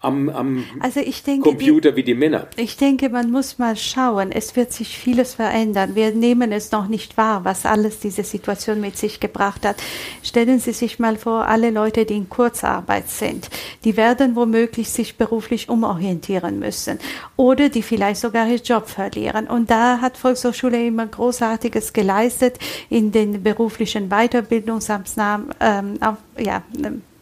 am, 0.02 0.30
am 0.30 0.64
also 0.80 1.00
denke, 1.00 1.42
Computer 1.42 1.90
die, 1.90 1.96
wie 1.96 2.02
die 2.02 2.14
Männer. 2.14 2.48
Ich 2.56 2.78
denke, 2.78 3.10
man 3.10 3.30
muss 3.30 3.58
mal 3.58 3.76
schauen. 3.76 4.32
Es 4.32 4.56
wird 4.56 4.72
sich 4.72 4.96
vieles 4.96 5.34
verändern. 5.34 5.94
Wir 5.94 6.12
nehmen 6.12 6.52
es 6.52 6.72
noch 6.72 6.88
nicht 6.88 7.18
wahr, 7.18 7.44
was 7.44 7.66
alles 7.66 8.00
diese 8.00 8.24
Situation 8.24 8.80
mit 8.80 8.96
sich 8.96 9.20
gebracht 9.20 9.66
hat. 9.66 9.76
Stellen 10.22 10.58
Sie 10.58 10.72
sich 10.72 10.98
mal 10.98 11.16
vor, 11.16 11.46
alle 11.46 11.70
Leute, 11.70 12.06
die 12.06 12.16
in 12.16 12.30
Kurzarbeit 12.30 13.10
sind, 13.10 13.50
die 13.84 13.98
werden 13.98 14.36
womöglich 14.36 14.88
sich 14.88 15.18
beruflich 15.18 15.68
umorientieren 15.68 16.58
müssen 16.58 16.98
oder 17.36 17.68
die 17.68 17.82
vielleicht 17.82 18.20
sogar 18.20 18.46
ihren 18.48 18.62
Job 18.62 18.88
verlieren. 18.88 19.48
Und 19.48 19.70
da 19.70 20.00
hat 20.00 20.16
Volkshochschule 20.16 20.86
immer 20.86 21.06
Großartiges 21.06 21.92
geleistet 21.92 22.58
in 22.88 23.12
den 23.12 23.42
beruflichen 23.42 24.08
Weiterbildungsmaßnahmen, 24.08 25.50
ähm, 25.60 25.98
ja, 26.38 26.62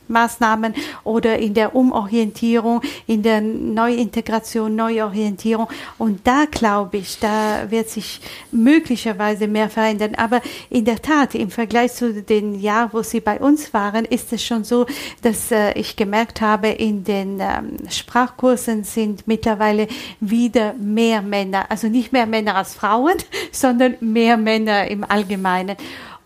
Maßnahmen 0.08 0.74
oder 1.04 1.38
in 1.38 1.54
der 1.54 1.74
Umorientierung, 1.74 2.82
in 3.06 3.22
der 3.22 3.40
Neuintegration, 3.40 4.74
Neuorientierung. 4.74 5.68
Und 5.98 6.26
da 6.26 6.44
glaube 6.50 6.98
ich, 6.98 7.18
da 7.18 7.70
wird 7.70 7.88
sich 7.88 8.20
möglicherweise 8.50 9.46
mehr 9.46 9.70
verändern. 9.70 10.14
Aber 10.16 10.40
in 10.70 10.84
der 10.84 11.00
Tat, 11.00 11.34
im 11.34 11.50
Vergleich 11.50 11.92
zu 11.92 12.12
den 12.22 12.60
Jahren, 12.60 12.90
wo 12.92 13.02
Sie 13.02 13.20
bei 13.20 13.38
uns 13.38 13.72
waren, 13.74 14.04
ist 14.04 14.32
es 14.32 14.44
schon 14.44 14.64
so, 14.64 14.86
dass 15.22 15.50
äh, 15.50 15.72
ich 15.72 15.96
gemerkt 15.96 16.40
habe, 16.40 16.68
in 16.68 17.04
den 17.04 17.40
ähm, 17.40 17.76
Sprachkursen 17.90 18.84
sind 18.84 19.26
mittlerweile 19.26 19.88
wieder 20.20 20.74
mehr 20.74 21.22
Männer, 21.22 21.66
also 21.70 21.88
nicht 21.88 22.12
mehr 22.12 22.26
Männer 22.26 22.56
als 22.56 22.74
Frauen, 22.74 23.16
sondern 23.52 23.96
mehr 24.00 24.36
Männer 24.36 24.88
im 24.88 25.04
Allgemeinen. 25.04 25.76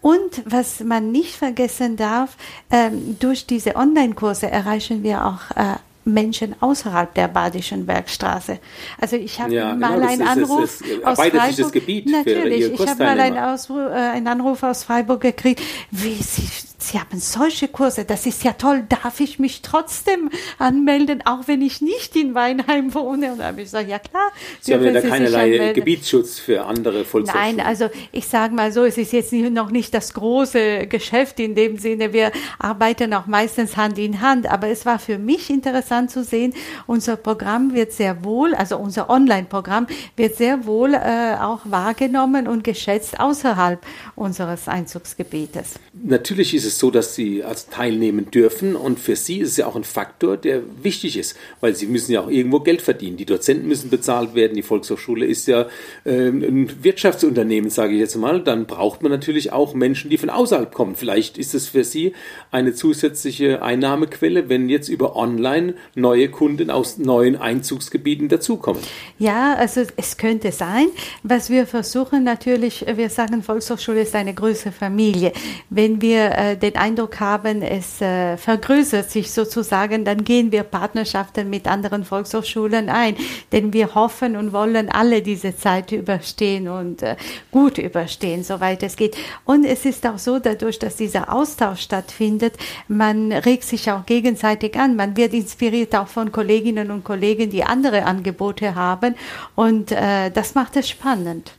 Und 0.02 0.42
was 0.44 0.80
man 0.80 1.12
nicht 1.12 1.36
vergessen 1.36 1.96
darf, 1.96 2.36
ähm, 2.70 3.16
durch 3.18 3.46
diese 3.46 3.76
Online-Kurse 3.76 4.50
erreichen 4.50 5.02
wir 5.02 5.24
auch 5.24 5.56
äh, 5.56 5.76
Menschen 6.04 6.56
außerhalb 6.60 7.14
der 7.14 7.28
Badischen 7.28 7.86
Bergstraße. 7.86 8.58
Also 9.00 9.16
ich 9.16 9.40
habe 9.40 9.54
ja, 9.54 9.74
mal 9.74 9.94
genau, 9.94 10.08
einen 10.08 10.22
Anruf 10.22 10.78
das, 10.80 10.88
das, 10.88 11.04
aus 11.04 11.16
Freiburg. 11.16 11.72
Gebiet 11.72 12.10
natürlich, 12.10 12.72
ich 12.72 12.80
habe 12.80 13.04
mal 13.04 13.20
einen, 13.20 13.38
Ausruf, 13.38 13.78
äh, 13.78 13.94
einen 13.94 14.26
Anruf 14.26 14.62
aus 14.64 14.82
Freiburg 14.82 15.20
gekriegt. 15.20 15.62
Wie 15.92 16.14
Sie 16.14 16.48
Sie 16.82 16.98
haben 16.98 17.20
solche 17.20 17.68
Kurse, 17.68 18.04
das 18.04 18.26
ist 18.26 18.42
ja 18.44 18.52
toll, 18.52 18.84
darf 18.88 19.20
ich 19.20 19.38
mich 19.38 19.62
trotzdem 19.62 20.30
anmelden, 20.58 21.22
auch 21.24 21.46
wenn 21.46 21.62
ich 21.62 21.80
nicht 21.80 22.16
in 22.16 22.34
Weinheim 22.34 22.92
wohne? 22.94 23.32
Und 23.32 23.38
da 23.38 23.46
habe 23.46 23.60
ich 23.60 23.66
gesagt, 23.66 23.88
ja 23.88 23.98
klar. 23.98 24.30
Sie 24.60 24.74
haben 24.74 24.84
ja 24.84 24.92
da 24.92 25.00
keinerlei 25.00 25.72
Gebietsschutz 25.72 26.38
für 26.38 26.64
andere 26.64 27.04
Volkshochschulen. 27.04 27.56
Nein, 27.56 27.66
also 27.66 27.88
ich 28.10 28.26
sage 28.26 28.54
mal 28.54 28.72
so, 28.72 28.84
es 28.84 28.98
ist 28.98 29.12
jetzt 29.12 29.32
noch 29.32 29.70
nicht 29.70 29.94
das 29.94 30.12
große 30.14 30.86
Geschäft 30.88 31.38
in 31.40 31.54
dem 31.54 31.78
Sinne, 31.78 32.12
wir 32.12 32.32
arbeiten 32.58 33.14
auch 33.14 33.26
meistens 33.26 33.76
Hand 33.76 33.98
in 33.98 34.20
Hand, 34.20 34.46
aber 34.46 34.68
es 34.68 34.84
war 34.84 34.98
für 34.98 35.18
mich 35.18 35.50
interessant 35.50 36.10
zu 36.10 36.24
sehen, 36.24 36.54
unser 36.86 37.16
Programm 37.16 37.74
wird 37.74 37.92
sehr 37.92 38.24
wohl, 38.24 38.54
also 38.54 38.76
unser 38.76 39.08
Online-Programm 39.08 39.86
wird 40.16 40.36
sehr 40.36 40.66
wohl 40.66 40.94
äh, 40.94 41.36
auch 41.40 41.60
wahrgenommen 41.64 42.48
und 42.48 42.64
geschätzt 42.64 43.20
außerhalb 43.20 43.80
unseres 44.16 44.68
Einzugsgebietes. 44.68 45.74
Natürlich 45.92 46.54
ist 46.54 46.64
es 46.64 46.71
es 46.72 46.78
so, 46.78 46.90
dass 46.90 47.14
sie 47.14 47.44
als 47.44 47.68
teilnehmen 47.68 48.30
dürfen 48.30 48.76
und 48.76 48.98
für 48.98 49.16
sie 49.16 49.38
ist 49.38 49.50
es 49.50 49.56
ja 49.58 49.66
auch 49.66 49.76
ein 49.76 49.84
Faktor, 49.84 50.36
der 50.36 50.62
wichtig 50.82 51.16
ist, 51.16 51.36
weil 51.60 51.74
sie 51.74 51.86
müssen 51.86 52.12
ja 52.12 52.20
auch 52.20 52.30
irgendwo 52.30 52.60
Geld 52.60 52.82
verdienen. 52.82 53.16
Die 53.16 53.26
Dozenten 53.26 53.68
müssen 53.68 53.90
bezahlt 53.90 54.34
werden, 54.34 54.54
die 54.54 54.62
Volkshochschule 54.62 55.26
ist 55.26 55.46
ja 55.46 55.66
äh, 56.04 56.28
ein 56.28 56.82
Wirtschaftsunternehmen, 56.82 57.70
sage 57.70 57.94
ich 57.94 58.00
jetzt 58.00 58.16
mal. 58.16 58.42
Dann 58.42 58.66
braucht 58.66 59.02
man 59.02 59.12
natürlich 59.12 59.52
auch 59.52 59.74
Menschen, 59.74 60.10
die 60.10 60.18
von 60.18 60.30
außerhalb 60.30 60.72
kommen. 60.72 60.96
Vielleicht 60.96 61.38
ist 61.38 61.54
es 61.54 61.68
für 61.68 61.84
sie 61.84 62.14
eine 62.50 62.74
zusätzliche 62.74 63.62
Einnahmequelle, 63.62 64.48
wenn 64.48 64.68
jetzt 64.68 64.88
über 64.88 65.16
Online 65.16 65.74
neue 65.94 66.28
Kunden 66.28 66.70
aus 66.70 66.98
neuen 66.98 67.36
Einzugsgebieten 67.36 68.28
dazukommen. 68.28 68.82
Ja, 69.18 69.54
also 69.54 69.82
es 69.96 70.16
könnte 70.16 70.52
sein. 70.52 70.88
Was 71.22 71.50
wir 71.50 71.66
versuchen 71.66 72.24
natürlich, 72.24 72.84
wir 72.94 73.10
sagen, 73.10 73.42
Volkshochschule 73.42 74.02
ist 74.02 74.14
eine 74.14 74.34
größere 74.34 74.72
Familie. 74.72 75.32
Wenn 75.70 76.00
wir 76.00 76.32
äh, 76.36 76.56
den 76.62 76.76
Eindruck 76.76 77.20
haben, 77.20 77.62
es 77.62 78.00
äh, 78.00 78.36
vergrößert 78.36 79.10
sich 79.10 79.32
sozusagen, 79.32 80.04
dann 80.04 80.24
gehen 80.24 80.52
wir 80.52 80.62
Partnerschaften 80.62 81.50
mit 81.50 81.66
anderen 81.66 82.04
Volkshochschulen 82.04 82.88
ein, 82.88 83.16
denn 83.50 83.72
wir 83.72 83.94
hoffen 83.94 84.36
und 84.36 84.52
wollen 84.52 84.88
alle 84.88 85.22
diese 85.22 85.56
Zeit 85.56 85.92
überstehen 85.92 86.68
und 86.68 87.02
äh, 87.02 87.16
gut 87.50 87.78
überstehen, 87.78 88.44
soweit 88.44 88.82
es 88.82 88.96
geht. 88.96 89.16
Und 89.44 89.64
es 89.64 89.84
ist 89.84 90.06
auch 90.06 90.18
so, 90.18 90.38
dadurch, 90.38 90.78
dass 90.78 90.96
dieser 90.96 91.32
Austausch 91.32 91.80
stattfindet, 91.80 92.54
man 92.88 93.32
regt 93.32 93.64
sich 93.64 93.90
auch 93.90 94.06
gegenseitig 94.06 94.78
an, 94.78 94.96
man 94.96 95.16
wird 95.16 95.34
inspiriert 95.34 95.94
auch 95.96 96.08
von 96.08 96.30
Kolleginnen 96.30 96.90
und 96.90 97.04
Kollegen, 97.04 97.50
die 97.50 97.64
andere 97.64 98.04
Angebote 98.04 98.74
haben 98.74 99.16
und 99.56 99.92
äh, 99.92 100.30
das 100.30 100.54
macht 100.54 100.76
es 100.76 100.88
spannend. 100.88 101.52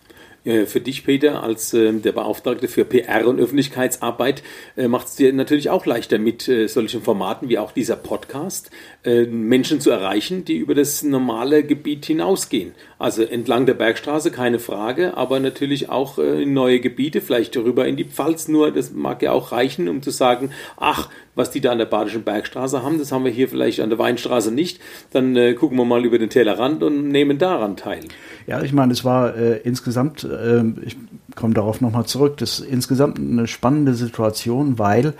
Äh, 0.46 0.66
für 0.66 0.82
dich, 0.82 1.06
Peter, 1.06 1.42
als 1.42 1.74
äh, 1.74 1.94
der 1.94 2.12
Beauftragte 2.12 2.68
für 2.68 2.86
PR 2.86 3.28
und 3.28 3.40
Öffentlichkeitsarbeit, 3.40 4.44
äh, 4.76 4.88
macht 4.88 5.08
es 5.08 5.16
dir 5.16 5.32
natürlich 5.32 5.70
auch 5.70 5.86
leichter, 5.86 6.20
mit 6.20 6.48
äh, 6.48 6.68
solchen 6.68 7.02
Formaten 7.02 7.50
wie 7.50 7.58
auch 7.58 7.72
dieser 7.72 7.96
Podcast 7.96 8.70
Menschen 9.06 9.82
zu 9.82 9.92
erreichen, 9.92 10.46
die 10.46 10.56
über 10.56 10.76
das 10.76 11.04
normale 11.04 11.64
Gebiet 11.64 12.06
hinausgehen. 12.06 12.74
Also 12.98 13.24
entlang 13.24 13.66
der 13.66 13.74
Bergstraße, 13.74 14.32
keine 14.32 14.60
Frage, 14.60 15.18
aber 15.18 15.42
natürlich 15.42 15.90
auch 15.90 16.20
in 16.20 16.54
neue 16.54 16.80
Gebiete, 16.80 17.20
vielleicht 17.20 17.58
rüber 17.58 17.86
in 17.86 17.98
die 17.98 18.06
Pfalz 18.06 18.48
nur. 18.48 18.72
Das 18.72 18.94
mag 18.94 19.22
ja 19.22 19.34
auch 19.34 19.52
reichen, 19.52 19.90
um 19.90 20.02
zu 20.02 20.12
sagen, 20.12 20.52
ach, 20.78 21.10
was 21.36 21.52
die 21.52 21.62
da 21.62 21.72
an 21.72 21.78
der 21.78 21.86
Badischen 21.86 22.24
Bergstraße 22.24 22.84
haben, 22.84 23.00
das 23.00 23.12
haben 23.12 23.26
wir 23.26 23.32
hier 23.32 23.48
vielleicht 23.48 23.80
an 23.80 23.90
der 23.90 24.00
Weinstraße 24.00 24.52
nicht. 24.52 24.80
Dann 25.12 25.36
äh, 25.36 25.54
gucken 25.54 25.78
wir 25.78 25.86
mal 25.86 26.06
über 26.06 26.20
den 26.20 26.30
Tellerrand 26.30 26.84
und 26.84 27.10
nehmen 27.10 27.38
daran 27.38 27.78
teil. 27.78 28.04
Ja, 28.48 28.62
ich 28.62 28.74
meine, 28.74 28.94
es 28.94 29.04
war 29.04 29.36
äh, 29.36 29.60
insgesamt, 29.64 30.24
äh, 30.24 30.64
ich 30.86 30.98
komme 31.36 31.54
darauf 31.54 31.82
nochmal 31.82 32.06
zurück, 32.06 32.38
das 32.38 32.60
ist 32.60 32.68
insgesamt 32.68 33.20
eine 33.20 33.48
spannende 33.48 33.94
Situation, 33.94 34.80
weil 34.80 35.14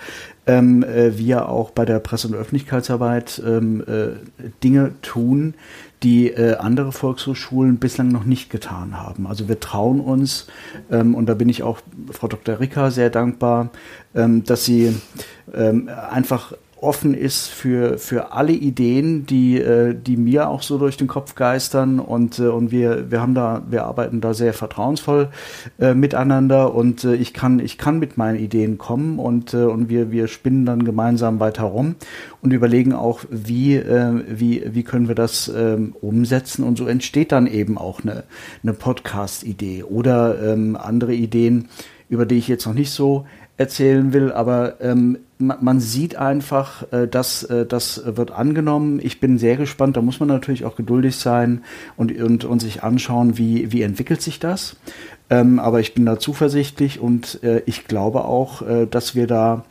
ähm, 0.46 0.82
äh, 0.82 1.16
wir 1.18 1.48
auch 1.48 1.70
bei 1.70 1.84
der 1.84 1.98
Presse- 1.98 2.28
und 2.28 2.34
Öffentlichkeitsarbeit 2.34 3.42
ähm, 3.44 3.82
äh, 3.86 4.48
Dinge 4.62 4.92
tun, 5.02 5.54
die 6.02 6.30
äh, 6.30 6.56
andere 6.56 6.92
Volkshochschulen 6.92 7.78
bislang 7.78 8.08
noch 8.08 8.24
nicht 8.24 8.50
getan 8.50 9.00
haben. 9.00 9.26
Also 9.26 9.48
wir 9.48 9.58
trauen 9.58 10.00
uns, 10.00 10.46
ähm, 10.90 11.14
und 11.14 11.26
da 11.26 11.34
bin 11.34 11.48
ich 11.48 11.62
auch 11.62 11.78
Frau 12.10 12.28
Dr. 12.28 12.60
Ricker 12.60 12.90
sehr 12.90 13.08
dankbar, 13.08 13.70
ähm, 14.14 14.44
dass 14.44 14.64
sie 14.64 14.94
ähm, 15.54 15.88
einfach 16.10 16.52
offen 16.84 17.14
ist 17.14 17.48
für, 17.48 17.98
für 17.98 18.32
alle 18.32 18.52
Ideen, 18.52 19.26
die, 19.26 19.58
äh, 19.58 19.94
die 19.94 20.16
mir 20.16 20.48
auch 20.48 20.62
so 20.62 20.78
durch 20.78 20.96
den 20.96 21.08
Kopf 21.08 21.34
geistern. 21.34 21.98
Und, 21.98 22.38
äh, 22.38 22.46
und 22.46 22.70
wir, 22.70 23.10
wir 23.10 23.20
haben 23.20 23.34
da, 23.34 23.62
wir 23.68 23.84
arbeiten 23.84 24.20
da 24.20 24.34
sehr 24.34 24.52
vertrauensvoll 24.52 25.28
äh, 25.78 25.94
miteinander. 25.94 26.74
Und 26.74 27.04
ich 27.04 27.34
kann, 27.34 27.58
ich 27.58 27.78
kann 27.78 27.98
mit 27.98 28.16
meinen 28.16 28.38
Ideen 28.38 28.78
kommen. 28.78 29.18
Und, 29.18 29.54
und 29.54 29.88
wir, 29.88 30.12
wir 30.12 30.28
spinnen 30.28 30.66
dann 30.66 30.84
gemeinsam 30.84 31.40
weiter 31.40 31.64
rum 31.64 31.96
und 32.40 32.52
überlegen 32.52 32.92
auch, 32.92 33.20
wie, 33.30 33.82
wie, 34.28 34.62
wie 34.66 34.82
können 34.82 35.08
wir 35.08 35.14
das 35.14 35.48
äh, 35.48 35.78
umsetzen. 36.00 36.64
Und 36.64 36.78
so 36.78 36.86
entsteht 36.86 37.32
dann 37.32 37.46
eben 37.46 37.78
auch 37.78 38.02
eine, 38.02 38.24
eine 38.62 38.74
Podcast-Idee 38.74 39.84
oder 39.84 40.52
ähm, 40.52 40.76
andere 40.76 41.14
Ideen, 41.14 41.68
über 42.08 42.26
die 42.26 42.36
ich 42.36 42.48
jetzt 42.48 42.66
noch 42.66 42.74
nicht 42.74 42.90
so 42.90 43.26
erzählen 43.56 44.12
will, 44.12 44.32
aber 44.32 44.80
ähm, 44.80 45.18
man 45.38 45.80
sieht 45.80 46.16
einfach, 46.16 46.90
äh, 46.92 47.06
dass 47.06 47.44
äh, 47.44 47.66
das 47.66 48.02
wird 48.04 48.32
angenommen. 48.32 49.00
Ich 49.02 49.20
bin 49.20 49.38
sehr 49.38 49.56
gespannt. 49.56 49.96
Da 49.96 50.02
muss 50.02 50.20
man 50.20 50.28
natürlich 50.28 50.64
auch 50.64 50.76
geduldig 50.76 51.16
sein 51.16 51.62
und, 51.96 52.16
und, 52.20 52.44
und 52.44 52.60
sich 52.60 52.82
anschauen, 52.82 53.38
wie, 53.38 53.72
wie 53.72 53.82
entwickelt 53.82 54.22
sich 54.22 54.38
das. 54.38 54.76
Ähm, 55.30 55.58
aber 55.58 55.80
ich 55.80 55.94
bin 55.94 56.04
da 56.04 56.18
zuversichtlich 56.18 57.00
und 57.00 57.42
äh, 57.42 57.62
ich 57.66 57.86
glaube 57.86 58.24
auch, 58.24 58.62
dass 58.90 59.14
wir 59.14 59.26
da 59.26 59.64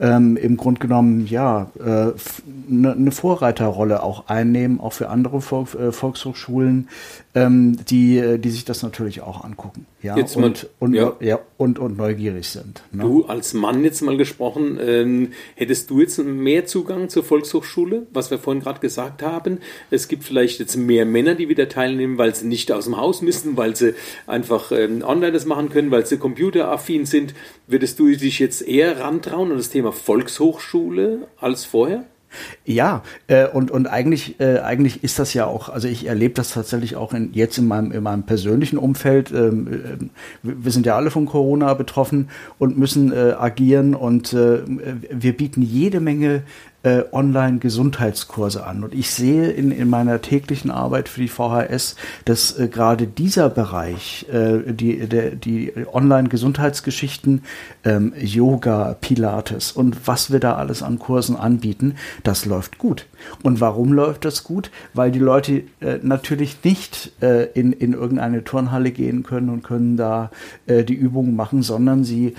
ähm, 0.00 0.36
im 0.36 0.56
Grunde 0.56 0.80
genommen 0.80 1.26
ja 1.26 1.70
eine 1.78 2.14
äh, 2.16 2.42
ne, 2.68 2.96
ne 2.96 3.10
Vorreiterrolle 3.12 4.02
auch 4.02 4.26
einnehmen, 4.26 4.80
auch 4.80 4.92
für 4.92 5.08
andere 5.08 5.40
Volk, 5.40 5.74
äh, 5.74 5.92
Volkshochschulen, 5.92 6.88
ähm, 7.34 7.78
die, 7.86 8.18
äh, 8.18 8.38
die 8.38 8.50
sich 8.50 8.64
das 8.64 8.82
natürlich 8.82 9.20
auch 9.20 9.44
angucken. 9.44 9.86
Ja, 10.02 10.16
jetzt 10.16 10.36
und, 10.36 10.68
und, 10.80 10.94
ja. 10.94 11.14
ja. 11.20 11.38
und, 11.56 11.78
und 11.78 11.96
neugierig 11.96 12.48
sind. 12.48 12.82
Ne? 12.92 13.02
Du 13.02 13.24
als 13.24 13.54
Mann 13.54 13.84
jetzt 13.84 14.02
mal 14.02 14.16
gesprochen, 14.16 14.78
ähm, 14.80 15.32
hättest 15.54 15.90
du 15.90 16.00
jetzt 16.00 16.18
mehr 16.18 16.66
Zugang 16.66 17.08
zur 17.08 17.24
Volkshochschule, 17.24 18.06
was 18.12 18.30
wir 18.30 18.38
vorhin 18.38 18.62
gerade 18.62 18.80
gesagt 18.80 19.22
haben? 19.22 19.58
Es 19.90 20.08
gibt 20.08 20.24
vielleicht 20.24 20.60
jetzt 20.60 20.76
mehr 20.76 21.06
Männer, 21.06 21.34
die 21.34 21.48
wieder 21.48 21.68
teilnehmen, 21.68 22.18
weil 22.18 22.34
sie 22.34 22.46
nicht 22.46 22.70
aus 22.70 22.84
dem 22.84 22.96
Haus 22.96 23.22
müssen, 23.22 23.56
weil 23.56 23.74
sie 23.76 23.94
einfach 24.26 24.72
ähm, 24.72 25.02
online 25.02 25.32
das 25.32 25.46
machen 25.46 25.70
können, 25.70 25.90
weil 25.90 26.04
sie 26.04 26.18
computeraffin 26.18 27.06
sind. 27.06 27.34
Würdest 27.66 27.98
du 27.98 28.08
dich 28.08 28.38
jetzt 28.38 28.60
eher 28.60 29.00
rantrauen 29.00 29.50
an 29.50 29.56
das 29.56 29.70
Thema 29.70 29.92
Volkshochschule 29.94 31.26
als 31.40 31.64
vorher? 31.64 32.04
Ja, 32.64 33.02
äh, 33.26 33.46
und, 33.46 33.70
und 33.70 33.86
eigentlich, 33.86 34.40
äh, 34.40 34.58
eigentlich 34.58 35.04
ist 35.04 35.18
das 35.18 35.34
ja 35.34 35.46
auch, 35.46 35.68
also 35.68 35.88
ich 35.88 36.06
erlebe 36.06 36.34
das 36.34 36.52
tatsächlich 36.52 36.96
auch 36.96 37.12
in, 37.12 37.32
jetzt 37.32 37.58
in 37.58 37.68
meinem, 37.68 37.92
in 37.92 38.02
meinem 38.02 38.24
persönlichen 38.24 38.78
Umfeld. 38.78 39.30
Ähm, 39.30 39.68
äh, 39.68 40.06
wir 40.42 40.72
sind 40.72 40.86
ja 40.86 40.96
alle 40.96 41.10
von 41.10 41.26
Corona 41.26 41.74
betroffen 41.74 42.30
und 42.58 42.78
müssen 42.78 43.12
äh, 43.12 43.34
agieren 43.38 43.94
und 43.94 44.32
äh, 44.32 44.62
wir 44.66 45.36
bieten 45.36 45.62
jede 45.62 46.00
Menge 46.00 46.42
äh, 46.84 47.02
Online-Gesundheitskurse 47.12 48.64
an. 48.64 48.84
Und 48.84 48.94
ich 48.94 49.10
sehe 49.10 49.50
in, 49.50 49.70
in 49.70 49.88
meiner 49.88 50.20
täglichen 50.20 50.70
Arbeit 50.70 51.08
für 51.08 51.20
die 51.20 51.28
VHS, 51.28 51.96
dass 52.24 52.58
äh, 52.58 52.68
gerade 52.68 53.06
dieser 53.06 53.48
Bereich, 53.48 54.26
äh, 54.30 54.72
die, 54.72 55.08
der, 55.08 55.30
die 55.30 55.72
Online-Gesundheitsgeschichten, 55.92 57.42
ähm, 57.84 58.12
Yoga, 58.18 58.96
Pilates 59.00 59.72
und 59.72 60.06
was 60.06 60.30
wir 60.30 60.40
da 60.40 60.54
alles 60.54 60.82
an 60.82 60.98
Kursen 60.98 61.36
anbieten, 61.36 61.94
das 62.22 62.44
läuft 62.44 62.78
gut. 62.78 63.06
Und 63.42 63.60
warum 63.60 63.92
läuft 63.92 64.24
das 64.24 64.44
gut? 64.44 64.70
Weil 64.92 65.10
die 65.10 65.18
Leute 65.18 65.64
äh, 65.80 65.98
natürlich 66.02 66.58
nicht 66.64 67.12
äh, 67.22 67.44
in, 67.54 67.72
in 67.72 67.94
irgendeine 67.94 68.44
Turnhalle 68.44 68.90
gehen 68.90 69.22
können 69.22 69.48
und 69.48 69.64
können 69.64 69.96
da 69.96 70.30
äh, 70.66 70.84
die 70.84 70.94
Übungen 70.94 71.34
machen, 71.34 71.62
sondern 71.62 72.04
sie 72.04 72.34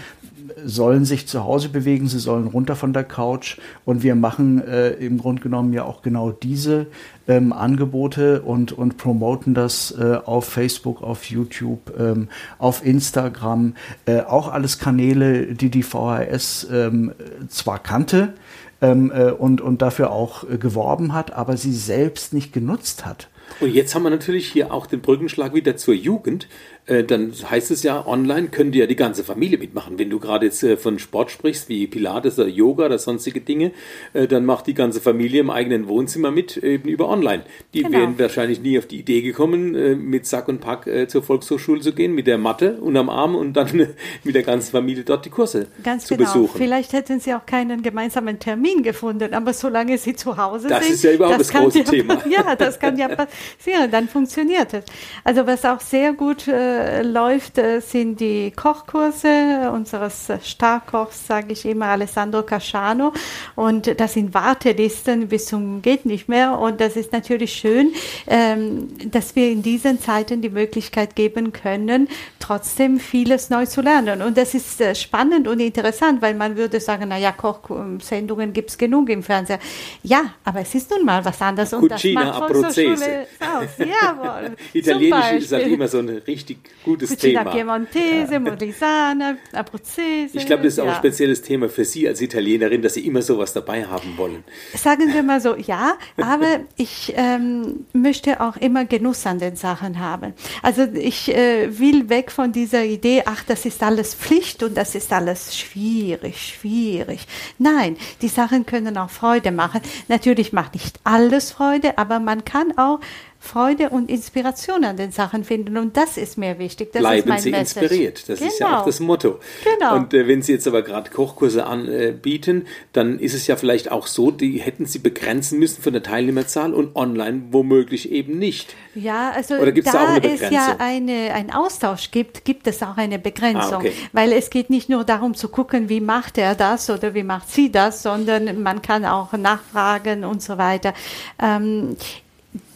sollen 0.64 1.06
sich 1.06 1.28
zu 1.28 1.44
Hause 1.44 1.70
bewegen, 1.70 2.08
sie 2.08 2.20
sollen 2.20 2.48
runter 2.48 2.76
von 2.76 2.94
der 2.94 3.04
Couch 3.04 3.58
und 3.86 4.04
wir 4.04 4.16
machen 4.16 4.66
äh, 4.66 4.92
im 4.92 5.18
Grunde 5.18 5.42
genommen 5.42 5.74
ja 5.74 5.84
auch 5.84 6.02
genau 6.02 6.32
diese 6.32 6.88
ähm, 7.28 7.54
Angebote 7.54 8.42
und, 8.42 8.72
und 8.72 8.98
promoten 8.98 9.54
das 9.54 9.92
äh, 9.92 10.18
auf 10.26 10.46
Facebook, 10.46 11.02
auf 11.02 11.26
YouTube, 11.26 11.94
ähm, 11.98 12.30
auf 12.58 12.86
Instagram, 12.86 13.76
äh, 14.06 14.22
auch 14.22 14.52
alles 14.52 14.80
Kanäle, 14.80 15.54
die 15.54 15.70
die 15.70 15.84
VHS 15.84 16.68
ähm, 16.72 17.14
zwar 17.50 17.80
kannte, 17.80 18.34
ähm, 18.82 19.12
äh, 19.14 19.32
und, 19.32 19.62
und 19.62 19.82
dafür 19.82 20.12
auch 20.12 20.50
äh, 20.50 20.58
geworben 20.58 21.14
hat, 21.14 21.34
aber 21.34 21.58
sie 21.58 21.74
selbst 21.74 22.34
nicht 22.34 22.54
genutzt 22.54 23.06
hat. 23.06 23.30
Und 23.60 23.74
jetzt 23.74 23.96
haben 23.96 24.04
wir 24.04 24.10
natürlich 24.10 24.52
hier 24.52 24.74
auch 24.74 24.86
den 24.86 25.02
Brückenschlag 25.02 25.54
wieder 25.54 25.78
zur 25.78 25.94
Jugend. 25.94 26.48
Äh, 26.88 27.04
dann 27.04 27.34
heißt 27.34 27.72
es 27.72 27.84
ja, 27.84 28.06
online 28.06 28.50
könnte 28.50 28.78
ja 28.78 28.86
die 28.86 28.96
ganze 28.96 29.24
Familie 29.24 29.58
mitmachen. 29.58 29.98
Wenn 29.98 30.10
du 30.10 30.20
gerade 30.20 30.46
jetzt 30.46 30.64
äh, 30.64 30.78
von 30.78 31.00
Sport 31.00 31.32
sprichst, 31.32 31.68
wie 31.68 31.88
Pilates 31.88 32.38
oder 32.38 32.48
Yoga 32.48 32.86
oder 32.86 33.00
sonstige 33.00 33.42
Dinge, 33.42 33.72
äh, 34.14 34.28
dann 34.28 34.46
macht 34.46 34.68
die 34.68 34.76
ganze 34.76 35.02
Familie 35.02 35.42
im 35.42 35.50
eigenen 35.50 35.88
Wohnzimmer 35.88 36.32
mit, 36.32 36.58
eben 36.58 36.88
über 36.88 37.10
online. 37.10 37.44
Die 37.74 37.82
genau. 37.82 37.98
wären 37.98 38.20
wahrscheinlich 38.20 38.62
nie 38.62 38.78
auf 38.78 38.86
die 38.86 39.00
Idee 39.00 39.22
gekommen, 39.22 40.06
mit 40.10 40.26
Sack 40.26 40.48
und 40.48 40.62
Pack 40.62 40.88
zur 41.08 41.24
Volkshochschule 41.24 41.82
zu 41.82 41.94
gehen, 41.94 42.14
mit 42.14 42.28
der 42.28 42.38
Matte 42.38 42.80
unterm 42.80 43.10
Arm 43.10 43.36
und 43.36 43.54
dann 43.54 43.96
mit 44.24 44.36
der 44.36 44.44
ganzen 44.44 44.72
Familie 44.72 45.04
dort 45.04 45.26
die 45.26 45.30
Kurse 45.30 45.68
Ganz 45.84 46.06
zu 46.06 46.16
genau. 46.16 46.32
besuchen. 46.32 46.58
Vielleicht 46.58 46.94
hätten 46.94 47.20
sie 47.20 47.34
auch 47.34 47.46
keinen 47.46 47.82
gemeinsamen 47.82 48.40
Termin 48.40 48.84
gefunden, 48.84 49.34
aber 49.34 49.54
solange 49.54 49.98
sie 49.98 50.16
zu 50.16 50.38
Hause 50.38 50.68
das 50.68 50.80
sind. 50.80 50.90
Das 50.90 50.96
ist 50.98 51.04
ja 51.04 51.12
überhaupt 51.14 51.40
das, 51.40 51.48
das 51.48 51.62
große 51.62 51.80
ja, 51.80 51.84
Thema. 51.84 52.22
Ja, 52.30 52.56
das 52.56 52.80
kann 52.80 52.98
ja 52.98 53.08
passieren, 53.16 53.92
dann 53.92 54.08
funktioniert 54.08 54.74
es. 54.74 54.86
Also 55.24 55.46
was 55.48 55.64
auch 55.66 55.80
sehr 55.80 56.14
gut 56.14 56.48
äh, 56.48 56.75
läuft, 57.04 57.58
äh, 57.58 57.80
sind 57.80 58.20
die 58.20 58.52
Kochkurse 58.52 59.72
unseres 59.74 60.28
Starkochs, 60.44 61.28
sage 61.28 61.54
ich 61.54 61.66
immer, 61.66 61.88
Alessandro 61.88 62.44
Casciano. 62.44 63.14
Und 63.56 64.00
das 64.00 64.14
sind 64.14 64.34
Wartelisten 64.34 65.28
bis 65.28 65.48
zum 65.48 65.82
geht 65.82 66.06
nicht 66.06 66.28
mehr. 66.28 66.58
Und 66.60 66.82
das 66.82 66.96
ist 66.96 67.12
natürlich 67.12 67.54
schön, 67.54 67.92
ähm, 68.28 68.88
dass 69.12 69.36
wir 69.36 69.52
in 69.52 69.62
diesen 69.62 70.00
Zeiten 70.00 70.42
die 70.42 70.50
Möglichkeit 70.50 71.16
geben 71.16 71.54
können, 71.54 72.08
trotzdem 72.40 73.00
vieles 73.00 73.50
neu 73.50 73.66
zu 73.66 73.82
lernen. 73.82 74.22
Und 74.22 74.38
das 74.38 74.54
ist 74.54 74.82
äh, 74.82 74.96
spannend 74.96 75.48
und 75.48 75.60
interessant, 75.60 76.22
weil 76.22 76.36
man 76.36 76.56
würde 76.58 76.80
sagen, 76.80 77.10
naja, 77.10 77.32
Kochsendungen 77.32 78.54
gibt 78.54 78.70
es 78.70 78.78
genug 78.78 79.10
im 79.10 79.24
Fernsehen. 79.24 79.60
Ja, 80.04 80.34
aber 80.44 80.62
es 80.62 80.76
ist 80.76 80.92
nun 80.92 81.06
mal 81.06 81.24
was 81.24 81.42
anderes. 81.42 81.74
Und 81.74 81.90
Cucina 81.90 82.26
das 82.26 82.40
macht 82.40 82.52
Volkshochschule 82.52 83.28
aus. 83.40 83.70
Jawohl. 83.78 84.56
Italienisch 84.74 85.44
ist 85.44 85.52
halt 85.52 85.68
immer 85.68 85.88
so 85.88 86.00
ein 86.00 86.10
richtig 86.10 86.58
gutes 86.86 87.10
Cucina 87.10 87.44
Thema. 87.44 87.52
Piemontese, 87.52 88.40
Molisana, 88.40 89.38
Abruzzese. 89.52 90.38
Ich 90.38 90.46
glaube, 90.46 90.64
das 90.64 90.74
ist 90.74 90.80
auch 90.80 90.86
ja. 90.86 90.92
ein 90.92 90.98
spezielles 90.98 91.42
Thema 91.42 91.68
für 91.68 91.84
Sie 91.84 92.08
als 92.08 92.22
Italienerin, 92.22 92.82
dass 92.82 92.94
Sie 92.94 93.06
immer 93.06 93.22
sowas 93.22 93.54
dabei 93.54 93.86
haben 93.86 94.18
wollen. 94.18 94.44
Sagen 94.76 95.14
wir 95.14 95.24
mal 95.24 95.42
so, 95.42 95.56
ja, 95.58 95.98
aber 96.18 96.62
ich 96.78 97.14
ähm, 97.16 97.86
möchte 97.94 98.40
auch 98.42 98.58
immer 98.58 98.86
Genuss 98.86 99.26
an 99.26 99.40
den 99.40 99.56
Sachen 99.56 100.00
haben. 100.00 100.34
Also 100.62 100.84
ich 100.84 101.36
äh, 101.36 101.80
will 101.80 102.10
weg 102.10 102.32
von 102.32 102.52
dieser 102.52 102.86
Idee, 102.86 103.24
ach, 103.26 103.44
das 103.44 103.66
ist 103.66 103.82
alles 103.84 104.14
Pflicht 104.14 104.64
und 104.64 104.78
das 104.78 104.96
ist 104.96 105.12
alles 105.12 105.58
schwierig, 105.58 106.56
schwierig. 106.56 107.28
Nein, 107.58 107.98
die 108.22 108.28
Sachen 108.28 108.66
können 108.66 108.98
auch 108.98 109.10
Freude 109.10 109.52
machen. 109.52 109.82
Natürlich 110.08 110.54
macht 110.54 110.76
nicht 110.76 111.00
alles 111.04 111.52
Freude, 111.52 111.98
aber 111.98 112.20
man 112.20 112.46
kann 112.46 112.78
auch 112.78 113.00
Freude 113.46 113.90
und 113.90 114.10
Inspiration 114.10 114.84
an 114.84 114.98
den 114.98 115.12
Sachen 115.12 115.44
finden. 115.44 115.78
Und 115.78 115.96
das 115.96 116.18
ist 116.18 116.38
mir 116.38 116.60
wichtig. 116.60 116.92
Das 116.92 117.02
Bleiben 117.02 117.38
Sie 117.38 117.52
Message. 117.52 117.82
inspiriert. 117.82 118.30
Das 118.30 118.40
genau. 118.40 118.52
ist 118.52 118.60
ja 118.60 118.66
auch 118.66 118.72
genau. 118.72 118.86
das 118.86 119.00
Motto. 119.00 119.40
Genau. 119.64 119.96
Und 119.96 120.14
äh, 120.14 120.28
wenn 120.28 120.42
Sie 120.42 120.54
jetzt 120.54 120.68
aber 120.68 120.82
gerade 120.82 121.10
Kochkurse 121.12 121.66
anbieten, 121.66 122.64
äh, 122.64 122.66
dann 122.94 123.20
ist 123.20 123.34
es 123.34 123.48
ja 123.48 123.56
vielleicht 123.56 123.92
auch 123.92 124.08
so, 124.08 124.32
die 124.32 124.60
hätten 124.60 124.86
Sie 124.86 125.00
begrenzen 125.00 125.60
müssen 125.60 125.82
von 125.82 125.94
der 125.94 126.04
Teilnehmerzahl 126.04 126.74
und 126.74 126.96
online 126.96 127.44
womöglich 127.52 128.12
eben 128.12 128.38
nicht. 128.38 128.76
Ja, 128.96 129.32
also 129.32 129.56
Oder 129.56 129.72
gibt's 129.72 129.92
da, 129.92 130.00
da 130.00 130.04
auch 130.06 130.16
eine 130.16 130.34
es 130.34 130.50
ja 130.50 130.76
eine, 130.80 131.34
ein 131.34 131.52
Austausch 131.52 132.12
gibt, 132.12 132.46
gibt 132.46 132.66
es 132.68 132.82
auch 132.82 132.98
eine 132.98 133.20
Begrenzung. 133.20 133.74
Ah, 133.74 133.78
okay. 133.78 133.94
Weil 134.14 134.32
es 134.32 134.50
geht 134.50 134.70
nicht 134.70 134.90
nur 134.90 135.04
darum 135.04 135.36
zu 135.36 135.50
gucken, 135.50 135.90
wie 135.90 136.02
macht 136.02 136.38
er 136.38 136.56
das 136.56 136.90
oder 136.90 137.14
wie 137.14 137.24
macht 137.24 137.52
sie 137.52 137.72
das, 137.72 138.04
sondern 138.04 138.64
man 138.64 138.82
kann 138.82 139.06
auch 139.06 139.34
nachfragen 139.34 140.24
und 140.24 140.42
so 140.42 140.58
weiter. 140.58 140.94
Ähm, 141.42 141.98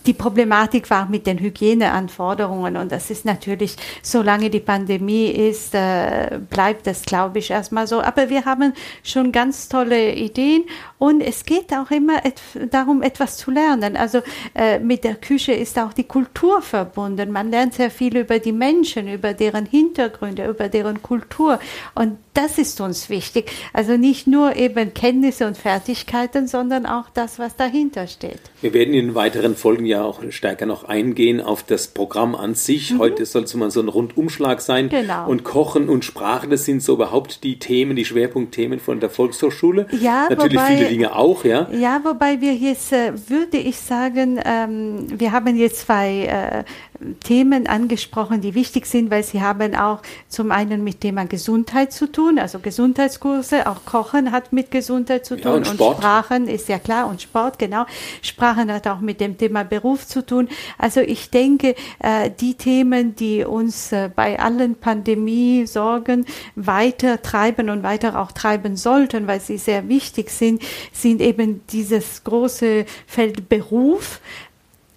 die 0.05 0.13
Problematik 0.13 0.89
war 0.89 1.07
mit 1.09 1.27
den 1.27 1.39
Hygieneanforderungen 1.39 2.77
und 2.77 2.91
das 2.91 3.09
ist 3.09 3.25
natürlich, 3.25 3.75
solange 4.01 4.49
die 4.49 4.59
Pandemie 4.59 5.27
ist, 5.27 5.75
äh, 5.75 6.39
bleibt 6.49 6.87
das, 6.87 7.03
glaube 7.03 7.39
ich, 7.39 7.51
erstmal 7.51 7.87
so. 7.87 8.01
Aber 8.01 8.29
wir 8.29 8.45
haben 8.45 8.73
schon 9.03 9.31
ganz 9.31 9.67
tolle 9.69 10.13
Ideen 10.13 10.63
und 10.97 11.21
es 11.21 11.45
geht 11.45 11.73
auch 11.73 11.91
immer 11.91 12.25
et 12.25 12.41
darum, 12.71 13.01
etwas 13.01 13.37
zu 13.37 13.51
lernen. 13.51 13.97
Also 13.97 14.21
äh, 14.55 14.79
mit 14.79 15.03
der 15.03 15.15
Küche 15.15 15.51
ist 15.51 15.77
auch 15.77 15.93
die 15.93 16.05
Kultur 16.05 16.61
verbunden. 16.61 17.31
Man 17.31 17.51
lernt 17.51 17.73
sehr 17.73 17.91
viel 17.91 18.17
über 18.17 18.39
die 18.39 18.53
Menschen, 18.53 19.07
über 19.07 19.33
deren 19.33 19.65
Hintergründe, 19.65 20.47
über 20.47 20.69
deren 20.69 21.01
Kultur 21.01 21.59
und 21.95 22.17
das 22.39 22.57
ist 22.57 22.79
uns 22.79 23.09
wichtig. 23.09 23.51
Also 23.73 23.97
nicht 23.97 24.25
nur 24.25 24.55
eben 24.55 24.93
Kenntnisse 24.93 25.45
und 25.45 25.57
Fertigkeiten, 25.57 26.47
sondern 26.47 26.85
auch 26.85 27.09
das, 27.13 27.37
was 27.37 27.57
dahinter 27.57 28.07
steht. 28.07 28.39
Wir 28.61 28.73
werden 28.73 28.93
in 28.93 29.13
weiteren 29.13 29.57
Folgen 29.57 29.85
ja 29.85 30.03
auch 30.03 30.21
stärker 30.29 30.65
noch 30.65 30.85
eingehen 30.85 31.41
auf 31.41 31.63
das 31.63 31.89
Programm 31.89 32.35
an 32.35 32.55
sich. 32.55 32.93
Mhm. 32.93 32.99
Heute 32.99 33.25
soll 33.25 33.43
es 33.43 33.53
mal 33.55 33.71
so 33.71 33.81
ein 33.81 33.89
Rundumschlag 33.89 34.61
sein. 34.61 34.87
Genau. 34.87 35.27
Und 35.27 35.43
Kochen 35.43 35.89
und 35.89 36.05
Sprache, 36.05 36.47
das 36.47 36.63
sind 36.63 36.81
so 36.81 36.93
überhaupt 36.93 37.43
die 37.43 37.59
Themen, 37.59 37.97
die 37.97 38.05
Schwerpunktthemen 38.05 38.79
von 38.79 39.01
der 39.01 39.09
Volkshochschule. 39.09 39.87
Ja, 39.99 40.27
Natürlich 40.29 40.53
wobei, 40.53 40.77
viele 40.77 40.89
Dinge 40.89 41.15
auch, 41.15 41.43
ja. 41.43 41.69
Ja, 41.73 41.99
wobei 42.05 42.39
wir 42.39 42.53
jetzt, 42.53 42.93
äh, 42.93 43.11
würde 43.27 43.57
ich 43.57 43.77
sagen, 43.77 44.39
ähm, 44.45 45.07
wir 45.19 45.33
haben 45.33 45.57
jetzt 45.57 45.81
zwei 45.81 46.23
äh, 46.25 46.63
Themen 47.23 47.67
angesprochen, 47.67 48.41
die 48.41 48.55
wichtig 48.55 48.85
sind, 48.85 49.09
weil 49.09 49.23
sie 49.23 49.41
haben 49.41 49.75
auch 49.75 50.01
zum 50.27 50.51
einen 50.51 50.83
mit 50.83 51.01
Thema 51.01 51.25
Gesundheit 51.25 51.93
zu 51.93 52.11
tun 52.11 52.28
tun, 52.29 52.39
also 52.39 52.59
Gesundheitskurse, 52.59 53.67
auch 53.67 53.85
Kochen 53.85 54.31
hat 54.31 54.53
mit 54.53 54.71
Gesundheit 54.71 55.25
zu 55.25 55.35
tun 55.35 55.63
ja, 55.63 55.71
und, 55.71 55.79
und 55.79 55.97
Sprachen 55.97 56.47
ist 56.47 56.69
ja 56.69 56.79
klar 56.79 57.07
und 57.07 57.21
Sport, 57.21 57.59
genau. 57.59 57.85
Sprachen 58.21 58.71
hat 58.71 58.87
auch 58.87 58.99
mit 58.99 59.19
dem 59.19 59.37
Thema 59.37 59.63
Beruf 59.63 60.07
zu 60.07 60.25
tun. 60.25 60.47
Also 60.77 61.01
ich 61.01 61.29
denke, 61.29 61.75
äh, 61.99 62.29
die 62.39 62.55
Themen, 62.55 63.15
die 63.15 63.43
uns 63.43 63.91
äh, 63.91 64.09
bei 64.13 64.39
allen 64.39 64.75
Pandemie-Sorgen 64.75 66.25
weiter 66.55 67.21
treiben 67.21 67.69
und 67.69 67.83
weiter 67.83 68.19
auch 68.19 68.31
treiben 68.31 68.75
sollten, 68.75 69.27
weil 69.27 69.41
sie 69.41 69.57
sehr 69.57 69.87
wichtig 69.89 70.29
sind, 70.29 70.61
sind 70.93 71.21
eben 71.21 71.61
dieses 71.67 72.23
große 72.23 72.85
Feld 73.07 73.49
Beruf, 73.49 74.21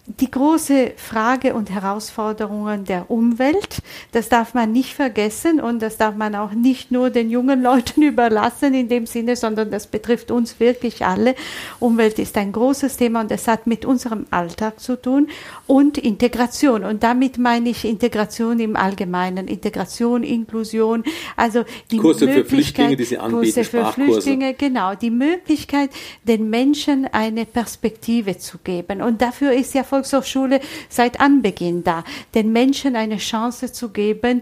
die 0.07 0.31
große 0.31 0.95
Frage 0.97 1.55
und 1.55 1.71
Herausforderungen 1.71 2.85
der 2.85 3.09
Umwelt, 3.09 3.79
das 4.11 4.29
darf 4.29 4.53
man 4.53 4.73
nicht 4.73 4.95
vergessen 4.95 5.61
und 5.61 5.81
das 5.81 5.97
darf 5.97 6.17
man 6.17 6.35
auch 6.35 6.51
nicht 6.51 6.91
nur 6.91 7.11
den 7.11 7.31
jungen 7.31 7.62
Leuten 7.62 8.03
überlassen 8.03 8.75
in 8.75 8.88
dem 8.88 9.07
Sinne, 9.07 9.37
sondern 9.37 9.71
das 9.71 9.87
betrifft 9.87 10.33
uns 10.33 10.59
wirklich 10.59 11.07
alle. 11.07 11.37
Umwelt 11.79 12.19
ist 12.19 12.37
ein 12.37 12.51
großes 12.51 12.97
Thema 12.97 13.21
und 13.21 13.31
es 13.31 13.47
hat 13.47 13.69
mit 13.69 13.85
unserem 13.85 14.27
Alltag 14.33 14.81
zu 14.81 15.01
tun 15.01 15.29
und 15.69 15.99
Integration. 15.99 16.83
Und 16.83 17.05
damit 17.05 17.38
meine 17.38 17.69
ich 17.69 17.85
Integration 17.85 18.59
im 18.59 18.75
Allgemeinen, 18.75 19.47
Integration, 19.47 20.25
Inklusion, 20.25 21.05
also 21.37 21.65
die 21.93 21.99
Kurse 21.99 22.27
Möglichkeit, 22.27 22.45
für 22.45 22.57
Flüchtlinge, 22.57 22.97
die 22.97 23.05
Sie 23.05 23.19
anbieten, 23.19 23.55
Kurse 23.55 23.65
für 23.65 23.85
Flüchtlinge, 23.93 24.55
genau, 24.55 24.97
die 24.97 25.11
Möglichkeit, 25.11 25.91
den 26.25 26.51
Menschen 26.51 27.07
eine 27.07 27.47
Perspektive 27.47 28.37
zu 28.38 28.59
geben. 28.59 29.01
Und 29.01 29.23
dafür 29.23 29.53
ist 29.53 29.75
ja 29.75 29.85
Volkshochschule 29.93 30.61
seit 30.89 31.21
Anbeginn 31.21 31.85
da, 31.85 32.03
den 32.35 32.51
Menschen 32.51 32.97
eine 32.97 33.19
Chance 33.19 33.73
zu 33.73 33.91
geben, 33.91 34.41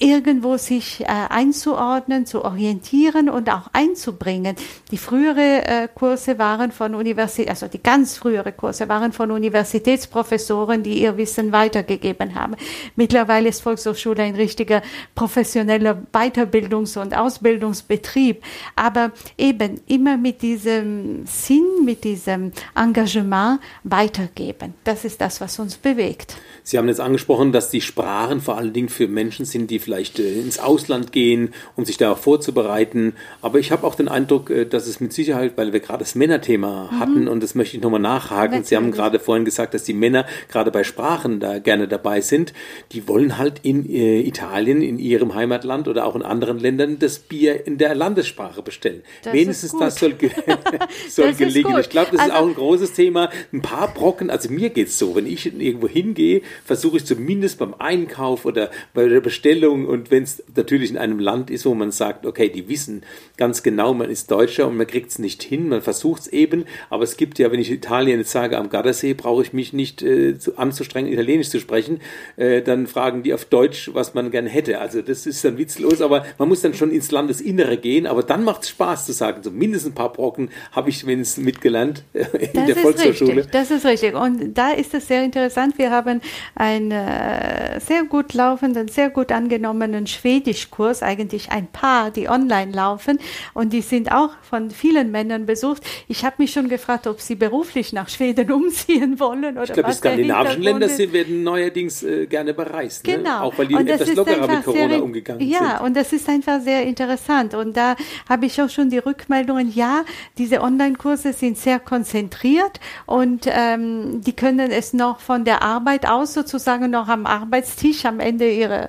irgendwo 0.00 0.56
sich 0.56 1.02
äh, 1.02 1.04
einzuordnen, 1.06 2.24
zu 2.24 2.42
orientieren 2.42 3.28
und 3.28 3.50
auch 3.50 3.68
einzubringen. 3.74 4.56
Die 4.90 4.96
frühere 4.96 5.66
äh, 5.66 5.88
Kurse 5.94 6.38
waren 6.38 6.72
von 6.72 6.94
Universität, 6.94 7.50
also 7.50 7.68
die 7.68 7.82
ganz 7.82 8.16
frühere 8.16 8.52
Kurse 8.52 8.88
waren 8.88 9.12
von 9.12 9.30
Universitätsprofessoren, 9.30 10.82
die 10.82 11.02
ihr 11.02 11.16
Wissen 11.18 11.52
weitergegeben 11.52 12.34
haben. 12.34 12.56
Mittlerweile 12.96 13.50
ist 13.50 13.60
Volkshochschule 13.60 14.22
ein 14.22 14.34
richtiger 14.34 14.82
professioneller 15.14 16.02
Weiterbildungs- 16.14 16.98
und 16.98 17.14
Ausbildungsbetrieb, 17.14 18.42
aber 18.76 19.12
eben 19.36 19.82
immer 19.86 20.16
mit 20.16 20.40
diesem 20.40 21.26
Sinn, 21.26 21.84
mit 21.84 22.04
diesem 22.04 22.52
Engagement 22.74 23.60
weitergeben. 23.84 24.72
Das 24.84 25.04
ist 25.04 25.20
das, 25.20 25.42
was 25.42 25.58
uns 25.58 25.76
bewegt. 25.76 26.36
Sie 26.62 26.78
haben 26.78 26.88
jetzt 26.88 27.00
angesprochen, 27.00 27.52
dass 27.52 27.68
die 27.68 27.82
Sprachen 27.82 28.40
vor 28.40 28.56
allen 28.56 28.72
Dingen 28.72 28.88
für 28.88 29.06
Menschen 29.06 29.44
sind, 29.44 29.70
die 29.70 29.78
vielleicht 29.78 29.89
äh, 29.90 30.40
ins 30.40 30.58
Ausland 30.58 31.12
gehen, 31.12 31.52
um 31.76 31.84
sich 31.84 31.96
darauf 31.96 32.20
vorzubereiten. 32.20 33.14
Aber 33.42 33.58
ich 33.58 33.72
habe 33.72 33.86
auch 33.86 33.94
den 33.94 34.08
Eindruck, 34.08 34.50
äh, 34.50 34.64
dass 34.64 34.86
es 34.86 35.00
mit 35.00 35.12
Sicherheit, 35.12 35.52
weil 35.56 35.72
wir 35.72 35.80
gerade 35.80 36.00
das 36.00 36.14
Männerthema 36.14 36.90
mhm. 36.90 37.00
hatten 37.00 37.28
und 37.28 37.42
das 37.42 37.54
möchte 37.54 37.76
ich 37.76 37.82
nochmal 37.82 38.00
nachhaken. 38.00 38.64
Sie 38.64 38.76
haben 38.76 38.90
gerade 38.92 39.18
vorhin 39.18 39.44
gesagt, 39.44 39.74
dass 39.74 39.84
die 39.84 39.94
Männer 39.94 40.26
gerade 40.48 40.70
bei 40.70 40.84
Sprachen 40.84 41.40
da 41.40 41.58
gerne 41.58 41.88
dabei 41.88 42.20
sind. 42.20 42.52
Die 42.92 43.08
wollen 43.08 43.38
halt 43.38 43.60
in 43.62 43.88
äh, 43.88 44.20
Italien, 44.20 44.82
in 44.82 44.98
ihrem 44.98 45.34
Heimatland 45.34 45.88
oder 45.88 46.06
auch 46.06 46.16
in 46.16 46.22
anderen 46.22 46.58
Ländern 46.58 46.98
das 46.98 47.18
Bier 47.18 47.66
in 47.66 47.78
der 47.78 47.94
Landessprache 47.94 48.62
bestellen. 48.62 49.02
Das 49.22 49.32
Wenigstens 49.32 49.74
das 49.78 49.96
soll, 49.96 50.12
ge 50.12 50.30
soll 51.08 51.28
das 51.28 51.38
gelingen. 51.38 51.78
Ich 51.80 51.90
glaube, 51.90 52.10
das 52.12 52.20
also, 52.20 52.32
ist 52.32 52.38
auch 52.38 52.46
ein 52.46 52.54
großes 52.54 52.92
Thema. 52.92 53.30
Ein 53.52 53.62
paar 53.62 53.92
Brocken, 53.92 54.30
also 54.30 54.50
mir 54.50 54.70
geht 54.70 54.88
es 54.88 54.98
so, 54.98 55.14
wenn 55.14 55.26
ich 55.26 55.46
irgendwo 55.46 55.88
hingehe, 55.88 56.42
versuche 56.64 56.98
ich 56.98 57.04
zumindest 57.04 57.58
beim 57.58 57.74
Einkauf 57.78 58.44
oder 58.44 58.70
bei 58.94 59.08
der 59.08 59.20
Bestellung 59.20 59.79
und 59.86 60.10
wenn 60.10 60.22
es 60.22 60.42
natürlich 60.54 60.90
in 60.90 60.98
einem 60.98 61.18
Land 61.18 61.50
ist, 61.50 61.66
wo 61.66 61.74
man 61.74 61.90
sagt, 61.90 62.26
okay, 62.26 62.48
die 62.48 62.68
wissen 62.68 63.02
ganz 63.36 63.62
genau, 63.62 63.94
man 63.94 64.10
ist 64.10 64.30
Deutscher 64.30 64.68
und 64.68 64.76
man 64.76 64.86
kriegt 64.86 65.10
es 65.10 65.18
nicht 65.18 65.42
hin, 65.42 65.68
man 65.68 65.82
versucht 65.82 66.22
es 66.22 66.28
eben, 66.28 66.64
aber 66.90 67.04
es 67.04 67.16
gibt 67.16 67.38
ja, 67.38 67.50
wenn 67.50 67.60
ich 67.60 67.70
Italien 67.70 68.18
jetzt 68.18 68.32
sage, 68.32 68.58
am 68.58 68.68
Gardasee 68.68 69.14
brauche 69.14 69.42
ich 69.42 69.52
mich 69.52 69.72
nicht 69.72 70.02
äh, 70.02 70.38
zu, 70.38 70.58
anzustrengen, 70.58 71.12
Italienisch 71.12 71.48
zu 71.48 71.60
sprechen, 71.60 72.00
äh, 72.36 72.62
dann 72.62 72.86
fragen 72.86 73.22
die 73.22 73.32
auf 73.32 73.44
Deutsch, 73.44 73.90
was 73.92 74.14
man 74.14 74.30
gerne 74.30 74.48
hätte. 74.48 74.80
Also 74.80 75.02
das 75.02 75.26
ist 75.26 75.44
dann 75.44 75.58
witzlos, 75.58 76.00
aber 76.02 76.24
man 76.38 76.48
muss 76.48 76.60
dann 76.60 76.74
schon 76.74 76.90
ins 76.90 77.10
Landesinnere 77.10 77.76
gehen, 77.76 78.06
aber 78.06 78.22
dann 78.22 78.44
macht 78.44 78.62
es 78.62 78.68
Spaß 78.70 79.06
zu 79.06 79.12
sagen, 79.12 79.42
so 79.42 79.50
mindestens 79.50 79.92
ein 79.92 79.94
paar 79.94 80.12
Brocken 80.12 80.50
habe 80.72 80.90
ich 80.90 81.06
wenigstens 81.06 81.44
mitgelernt 81.44 82.04
in 82.12 82.50
das 82.52 82.66
der 82.66 82.76
Volkshochschule. 82.76 83.36
Richtig, 83.36 83.52
das 83.52 83.70
ist 83.70 83.86
richtig. 83.86 84.14
Und 84.14 84.54
da 84.54 84.72
ist 84.72 84.94
es 84.94 85.08
sehr 85.08 85.24
interessant. 85.24 85.78
Wir 85.78 85.90
haben 85.90 86.20
einen 86.54 86.90
äh, 86.90 87.80
sehr 87.80 88.04
gut 88.04 88.34
laufenden, 88.34 88.88
sehr 88.88 89.10
gut 89.10 89.32
angenommenen 89.32 89.69
Schwedischkurs, 90.06 91.02
eigentlich 91.02 91.50
ein 91.50 91.66
paar, 91.66 92.10
die 92.10 92.28
online 92.28 92.72
laufen 92.72 93.18
und 93.54 93.72
die 93.72 93.82
sind 93.82 94.12
auch 94.12 94.30
von 94.42 94.70
vielen 94.70 95.10
Männern 95.10 95.46
besucht. 95.46 95.82
Ich 96.08 96.24
habe 96.24 96.36
mich 96.38 96.52
schon 96.52 96.68
gefragt, 96.68 97.06
ob 97.06 97.20
sie 97.20 97.34
beruflich 97.34 97.92
nach 97.92 98.08
Schweden 98.08 98.50
umziehen 98.60 99.20
wollen 99.20 99.56
oder 99.56 99.64
Ich 99.64 99.72
glaube, 99.72 99.90
die 99.90 99.96
skandinavischen 99.96 100.62
Länder 100.62 100.88
sind, 100.88 101.12
werden 101.12 101.42
neuerdings 101.42 102.02
äh, 102.02 102.26
gerne 102.26 102.54
bereist. 102.54 103.06
Ne? 103.06 103.16
Genau. 103.16 103.30
Ne? 103.30 103.42
Auch 103.42 103.58
weil 103.58 103.66
die 103.66 103.74
etwas 103.74 104.14
lockerer 104.14 104.46
mit 104.46 104.64
Corona 104.64 104.88
sehr, 104.88 105.02
umgegangen 105.02 105.48
ja, 105.48 105.58
sind. 105.58 105.68
Ja, 105.68 105.80
und 105.80 105.96
das 105.96 106.12
ist 106.12 106.28
einfach 106.28 106.60
sehr 106.60 106.82
interessant. 106.84 107.54
Und 107.54 107.76
da 107.76 107.96
habe 108.28 108.46
ich 108.46 108.60
auch 108.60 108.70
schon 108.70 108.90
die 108.90 108.98
Rückmeldungen, 108.98 109.72
ja, 109.74 110.04
diese 110.38 110.60
Online-Kurse 110.60 111.32
sind 111.32 111.58
sehr 111.58 111.78
konzentriert 111.78 112.80
und 113.06 113.46
ähm, 113.46 114.20
die 114.20 114.34
können 114.34 114.70
es 114.70 114.92
noch 114.92 115.20
von 115.20 115.44
der 115.44 115.62
Arbeit 115.62 116.08
aus 116.08 116.34
sozusagen 116.34 116.90
noch 116.90 117.08
am 117.08 117.26
Arbeitstisch 117.26 118.04
am 118.04 118.20
Ende 118.20 118.50
ihre, 118.50 118.88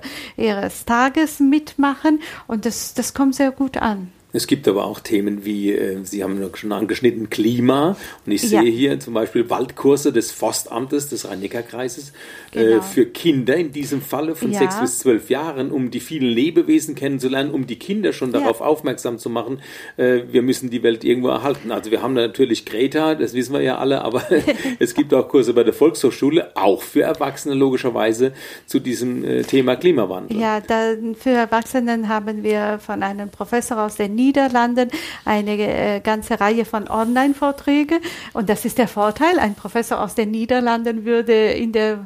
ihres 0.72 0.84
Tages 0.84 1.40
mitmachen 1.40 2.20
und 2.46 2.64
das, 2.64 2.94
das 2.94 3.14
kommt 3.14 3.34
sehr 3.34 3.50
gut 3.50 3.76
an. 3.76 4.10
Es 4.32 4.46
gibt 4.46 4.66
aber 4.66 4.84
auch 4.84 5.00
Themen 5.00 5.44
wie, 5.44 5.72
äh, 5.72 5.98
Sie 6.04 6.24
haben 6.24 6.42
schon 6.54 6.72
angeschnitten, 6.72 7.28
Klima. 7.30 7.96
Und 8.24 8.32
ich 8.32 8.42
sehe 8.42 8.62
ja. 8.62 8.70
hier 8.70 9.00
zum 9.00 9.14
Beispiel 9.14 9.50
Waldkurse 9.50 10.12
des 10.12 10.32
Forstamtes 10.32 11.08
des 11.08 11.28
Rhein-Neckar-Kreises 11.28 12.12
äh, 12.52 12.64
genau. 12.64 12.76
äh, 12.78 12.82
für 12.82 13.06
Kinder 13.06 13.56
in 13.56 13.72
diesem 13.72 14.00
Falle 14.00 14.34
von 14.34 14.52
ja. 14.52 14.58
sechs 14.58 14.80
bis 14.80 14.98
zwölf 15.00 15.30
Jahren, 15.30 15.70
um 15.70 15.90
die 15.90 16.00
vielen 16.00 16.28
Lebewesen 16.28 16.94
kennenzulernen, 16.94 17.50
um 17.50 17.66
die 17.66 17.78
Kinder 17.78 18.12
schon 18.12 18.32
darauf 18.32 18.60
ja. 18.60 18.66
aufmerksam 18.66 19.18
zu 19.18 19.28
machen, 19.28 19.60
äh, 19.96 20.22
wir 20.30 20.42
müssen 20.42 20.70
die 20.70 20.82
Welt 20.82 21.04
irgendwo 21.04 21.28
erhalten. 21.28 21.70
Also 21.70 21.90
wir 21.90 22.02
haben 22.02 22.14
natürlich 22.14 22.64
Greta, 22.64 23.14
das 23.14 23.34
wissen 23.34 23.52
wir 23.52 23.62
ja 23.62 23.78
alle, 23.78 24.02
aber 24.02 24.22
es 24.78 24.94
gibt 24.94 25.12
auch 25.12 25.28
Kurse 25.28 25.52
bei 25.52 25.64
der 25.64 25.74
Volkshochschule, 25.74 26.56
auch 26.56 26.82
für 26.82 27.02
Erwachsene 27.02 27.54
logischerweise, 27.54 28.32
zu 28.66 28.80
diesem 28.80 29.24
äh, 29.24 29.42
Thema 29.42 29.76
Klimawandel. 29.76 30.38
Ja, 30.38 30.60
da, 30.60 30.94
für 31.18 31.30
Erwachsenen 31.30 32.08
haben 32.08 32.42
wir 32.42 32.78
von 32.78 33.02
einem 33.02 33.28
Professor 33.28 33.78
aus 33.82 33.96
der 33.96 34.08
Niederlanden 34.22 34.90
eine 35.24 35.52
äh, 35.58 36.00
ganze 36.00 36.40
Reihe 36.40 36.64
von 36.64 36.88
Online-Vorträgen. 36.88 38.00
Und 38.32 38.48
das 38.48 38.64
ist 38.64 38.78
der 38.78 38.88
Vorteil. 38.88 39.38
Ein 39.38 39.54
Professor 39.54 40.00
aus 40.00 40.14
den 40.14 40.30
Niederlanden 40.30 41.04
würde 41.04 41.52
in 41.52 41.72
der 41.72 41.98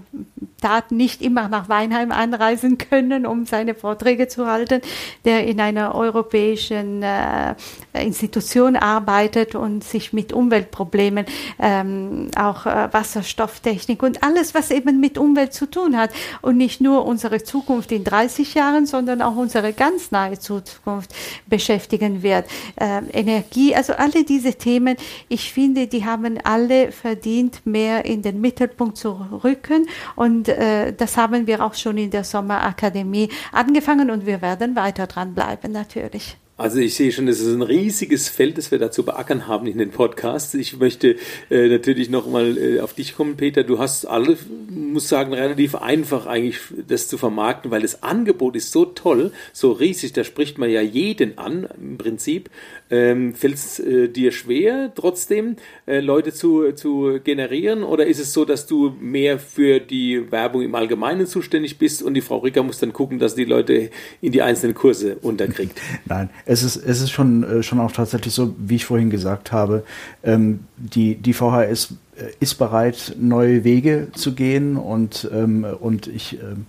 Tat 0.66 0.90
nicht 0.90 1.22
immer 1.22 1.48
nach 1.48 1.68
Weinheim 1.68 2.10
anreisen 2.10 2.76
können, 2.76 3.24
um 3.24 3.46
seine 3.46 3.76
Vorträge 3.76 4.26
zu 4.26 4.48
halten, 4.48 4.80
der 5.24 5.46
in 5.46 5.60
einer 5.60 5.94
europäischen 5.94 7.04
äh, 7.04 7.54
Institution 7.94 8.74
arbeitet 8.74 9.54
und 9.54 9.84
sich 9.84 10.12
mit 10.12 10.32
Umweltproblemen, 10.32 11.24
ähm, 11.60 12.32
auch 12.36 12.66
äh, 12.66 12.88
Wasserstofftechnik 12.92 14.02
und 14.02 14.24
alles, 14.24 14.54
was 14.54 14.72
eben 14.72 14.98
mit 14.98 15.18
Umwelt 15.18 15.54
zu 15.54 15.70
tun 15.70 15.96
hat 15.96 16.10
und 16.42 16.56
nicht 16.56 16.80
nur 16.80 17.06
unsere 17.06 17.44
Zukunft 17.44 17.92
in 17.92 18.02
30 18.02 18.54
Jahren, 18.54 18.86
sondern 18.86 19.22
auch 19.22 19.36
unsere 19.36 19.72
ganz 19.72 20.10
nahe 20.10 20.36
Zukunft 20.40 21.14
beschäftigen 21.46 22.24
wird. 22.24 22.46
Äh, 22.74 23.02
Energie, 23.12 23.72
also 23.72 23.92
alle 23.92 24.24
diese 24.24 24.54
Themen, 24.54 24.96
ich 25.28 25.52
finde, 25.52 25.86
die 25.86 26.04
haben 26.04 26.38
alle 26.42 26.90
verdient, 26.90 27.64
mehr 27.64 28.04
in 28.04 28.22
den 28.22 28.40
Mittelpunkt 28.40 28.96
zu 28.96 29.12
rücken 29.44 29.86
und 30.16 30.55
äh, 30.56 30.92
das 30.92 31.16
haben 31.16 31.46
wir 31.46 31.64
auch 31.64 31.74
schon 31.74 31.98
in 31.98 32.10
der 32.10 32.24
Sommerakademie 32.24 33.28
angefangen 33.52 34.10
und 34.10 34.26
wir 34.26 34.42
werden 34.42 34.74
weiter 34.76 35.06
dranbleiben 35.06 35.72
natürlich. 35.72 36.36
Also 36.58 36.78
ich 36.78 36.94
sehe 36.94 37.12
schon, 37.12 37.28
es 37.28 37.40
ist 37.40 37.54
ein 37.54 37.60
riesiges 37.60 38.30
Feld, 38.30 38.56
das 38.56 38.70
wir 38.70 38.78
da 38.78 38.90
zu 38.90 39.04
beackern 39.04 39.46
haben 39.46 39.66
in 39.66 39.76
den 39.76 39.90
Podcasts. 39.90 40.54
Ich 40.54 40.78
möchte 40.78 41.16
äh, 41.50 41.68
natürlich 41.68 42.08
noch 42.08 42.26
mal 42.30 42.56
äh, 42.56 42.80
auf 42.80 42.94
dich 42.94 43.14
kommen, 43.14 43.36
Peter. 43.36 43.62
Du 43.62 43.78
hast 43.78 44.06
alle, 44.06 44.38
muss 44.70 45.06
sagen, 45.06 45.34
relativ 45.34 45.74
einfach 45.74 46.24
eigentlich 46.24 46.60
das 46.88 47.08
zu 47.08 47.18
vermarkten, 47.18 47.70
weil 47.70 47.82
das 47.82 48.02
Angebot 48.02 48.56
ist 48.56 48.72
so 48.72 48.86
toll, 48.86 49.32
so 49.52 49.72
riesig, 49.72 50.14
da 50.14 50.24
spricht 50.24 50.56
man 50.56 50.70
ja 50.70 50.80
jeden 50.80 51.36
an 51.36 51.68
im 51.78 51.98
Prinzip. 51.98 52.48
Ähm, 52.88 53.34
Fällt 53.34 53.56
es 53.56 53.78
äh, 53.78 54.08
dir 54.08 54.32
schwer, 54.32 54.92
trotzdem 54.94 55.56
äh, 55.84 56.00
Leute 56.00 56.32
zu, 56.32 56.72
zu 56.72 57.20
generieren? 57.22 57.82
Oder 57.82 58.06
ist 58.06 58.18
es 58.18 58.32
so, 58.32 58.46
dass 58.46 58.66
du 58.66 58.94
mehr 58.98 59.38
für 59.38 59.78
die 59.78 60.32
Werbung 60.32 60.62
im 60.62 60.74
Allgemeinen 60.74 61.26
zuständig 61.26 61.76
bist 61.76 62.02
und 62.02 62.14
die 62.14 62.22
Frau 62.22 62.38
Ricker 62.38 62.62
muss 62.62 62.78
dann 62.78 62.94
gucken, 62.94 63.18
dass 63.18 63.34
die 63.34 63.44
Leute 63.44 63.90
in 64.22 64.32
die 64.32 64.40
einzelnen 64.40 64.74
Kurse 64.74 65.16
unterkriegt? 65.20 65.78
Nein, 66.06 66.30
es 66.46 66.62
ist, 66.62 66.76
es 66.76 67.00
ist 67.00 67.10
schon, 67.10 67.42
äh, 67.42 67.62
schon 67.62 67.80
auch 67.80 67.92
tatsächlich 67.92 68.32
so, 68.32 68.54
wie 68.56 68.76
ich 68.76 68.86
vorhin 68.86 69.10
gesagt 69.10 69.52
habe, 69.52 69.82
ähm, 70.22 70.60
die, 70.76 71.16
die 71.16 71.32
VHS 71.32 71.94
äh, 72.16 72.30
ist 72.40 72.54
bereit, 72.54 73.16
neue 73.18 73.64
Wege 73.64 74.08
zu 74.14 74.34
gehen 74.34 74.76
und, 74.76 75.28
ähm, 75.32 75.66
und 75.80 76.06
ich. 76.06 76.34
Ähm, 76.40 76.66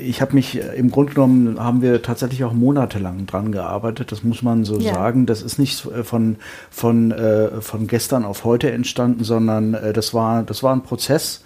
ich 0.00 0.20
habe 0.20 0.34
mich 0.34 0.56
äh, 0.56 0.76
im 0.76 0.92
Grunde 0.92 1.12
genommen 1.12 1.58
haben 1.58 1.82
wir 1.82 2.02
tatsächlich 2.02 2.44
auch 2.44 2.52
monatelang 2.52 3.26
dran 3.26 3.50
gearbeitet. 3.50 4.12
Das 4.12 4.22
muss 4.22 4.42
man 4.42 4.64
so 4.64 4.78
ja. 4.78 4.94
sagen. 4.94 5.26
Das 5.26 5.42
ist 5.42 5.58
nicht 5.58 5.88
von 6.04 6.36
von 6.70 7.10
äh, 7.10 7.60
von 7.60 7.88
gestern 7.88 8.24
auf 8.24 8.44
heute 8.44 8.70
entstanden, 8.70 9.24
sondern 9.24 9.74
äh, 9.74 9.92
das 9.92 10.14
war 10.14 10.44
das 10.44 10.62
war 10.62 10.72
ein 10.72 10.82
Prozess 10.82 11.42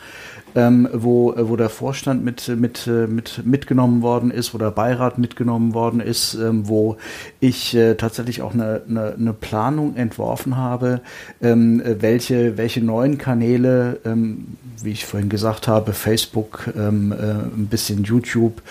ähm, 0.55 0.89
wo, 0.93 1.33
äh, 1.33 1.49
wo 1.49 1.57
der 1.57 1.69
Vorstand 1.69 2.25
mit, 2.25 2.49
mit, 2.49 2.87
äh, 2.87 3.07
mit 3.07 3.45
mitgenommen 3.45 4.03
worden 4.03 4.31
ist, 4.31 4.55
wo 4.55 4.59
der 4.59 4.71
Beirat 4.71 5.19
mitgenommen 5.19 5.75
worden 5.75 6.01
ist, 6.01 6.35
ähm, 6.35 6.69
wo 6.69 6.97
ich 7.41 7.75
äh, 7.75 7.95
tatsächlich 7.95 8.43
auch 8.43 8.55
eine, 8.55 8.83
eine, 8.89 9.15
eine 9.19 9.33
Planung 9.33 9.97
entworfen 9.97 10.57
habe, 10.57 11.01
ähm, 11.41 11.83
welche, 11.85 12.57
welche 12.57 12.83
neuen 12.83 13.19
Kanäle, 13.19 14.01
ähm, 14.05 14.57
wie 14.83 14.91
ich 14.91 15.07
vorhin 15.07 15.29
gesagt 15.29 15.69
habe, 15.69 15.93
Facebook, 15.93 16.71
ähm, 16.77 17.13
äh, 17.13 17.17
ein 17.17 17.69
bisschen 17.71 18.05
YouTube 18.05 18.63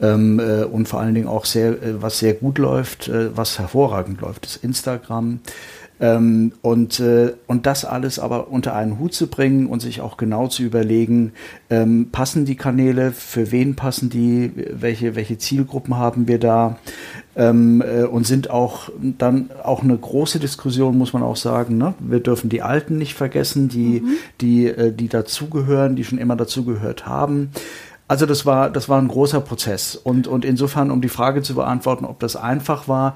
ähm, 0.00 0.40
äh, 0.40 0.64
und 0.64 0.88
vor 0.88 1.00
allen 1.00 1.14
Dingen 1.14 1.28
auch 1.28 1.44
sehr, 1.44 1.70
äh, 1.70 2.02
was 2.02 2.18
sehr 2.18 2.34
gut 2.34 2.58
läuft, 2.58 3.10
was 3.34 3.58
hervorragend 3.58 4.20
läuft, 4.20 4.46
ist 4.46 4.64
Instagram. 4.64 5.40
Ähm, 6.04 6.52
und, 6.60 7.00
äh, 7.00 7.32
und 7.46 7.64
das 7.64 7.86
alles 7.86 8.18
aber 8.18 8.48
unter 8.48 8.74
einen 8.74 8.98
Hut 8.98 9.14
zu 9.14 9.26
bringen 9.28 9.66
und 9.66 9.80
sich 9.80 10.02
auch 10.02 10.18
genau 10.18 10.48
zu 10.48 10.62
überlegen, 10.62 11.32
ähm, 11.70 12.10
passen 12.12 12.44
die 12.44 12.56
Kanäle, 12.56 13.10
für 13.10 13.50
wen 13.50 13.74
passen 13.74 14.10
die, 14.10 14.52
welche, 14.70 15.16
welche 15.16 15.38
Zielgruppen 15.38 15.96
haben 15.96 16.28
wir 16.28 16.38
da 16.38 16.76
ähm, 17.36 17.82
äh, 17.82 18.02
und 18.02 18.26
sind 18.26 18.50
auch 18.50 18.90
dann 19.00 19.48
auch 19.62 19.82
eine 19.82 19.96
große 19.96 20.40
Diskussion, 20.40 20.98
muss 20.98 21.14
man 21.14 21.22
auch 21.22 21.36
sagen. 21.36 21.78
Ne? 21.78 21.94
Wir 22.00 22.20
dürfen 22.20 22.50
die 22.50 22.60
Alten 22.60 22.98
nicht 22.98 23.14
vergessen, 23.14 23.70
die, 23.70 24.02
mhm. 24.02 24.16
die, 24.42 24.66
äh, 24.66 24.92
die 24.92 25.08
dazugehören, 25.08 25.96
die 25.96 26.04
schon 26.04 26.18
immer 26.18 26.36
dazugehört 26.36 27.06
haben. 27.06 27.48
Also 28.06 28.26
das 28.26 28.44
war, 28.44 28.68
das 28.68 28.90
war 28.90 29.00
ein 29.00 29.08
großer 29.08 29.40
Prozess. 29.40 29.96
Und, 29.96 30.26
und 30.26 30.44
insofern, 30.44 30.90
um 30.90 31.00
die 31.00 31.08
Frage 31.08 31.40
zu 31.40 31.54
beantworten, 31.54 32.04
ob 32.04 32.20
das 32.20 32.36
einfach 32.36 32.88
war, 32.88 33.14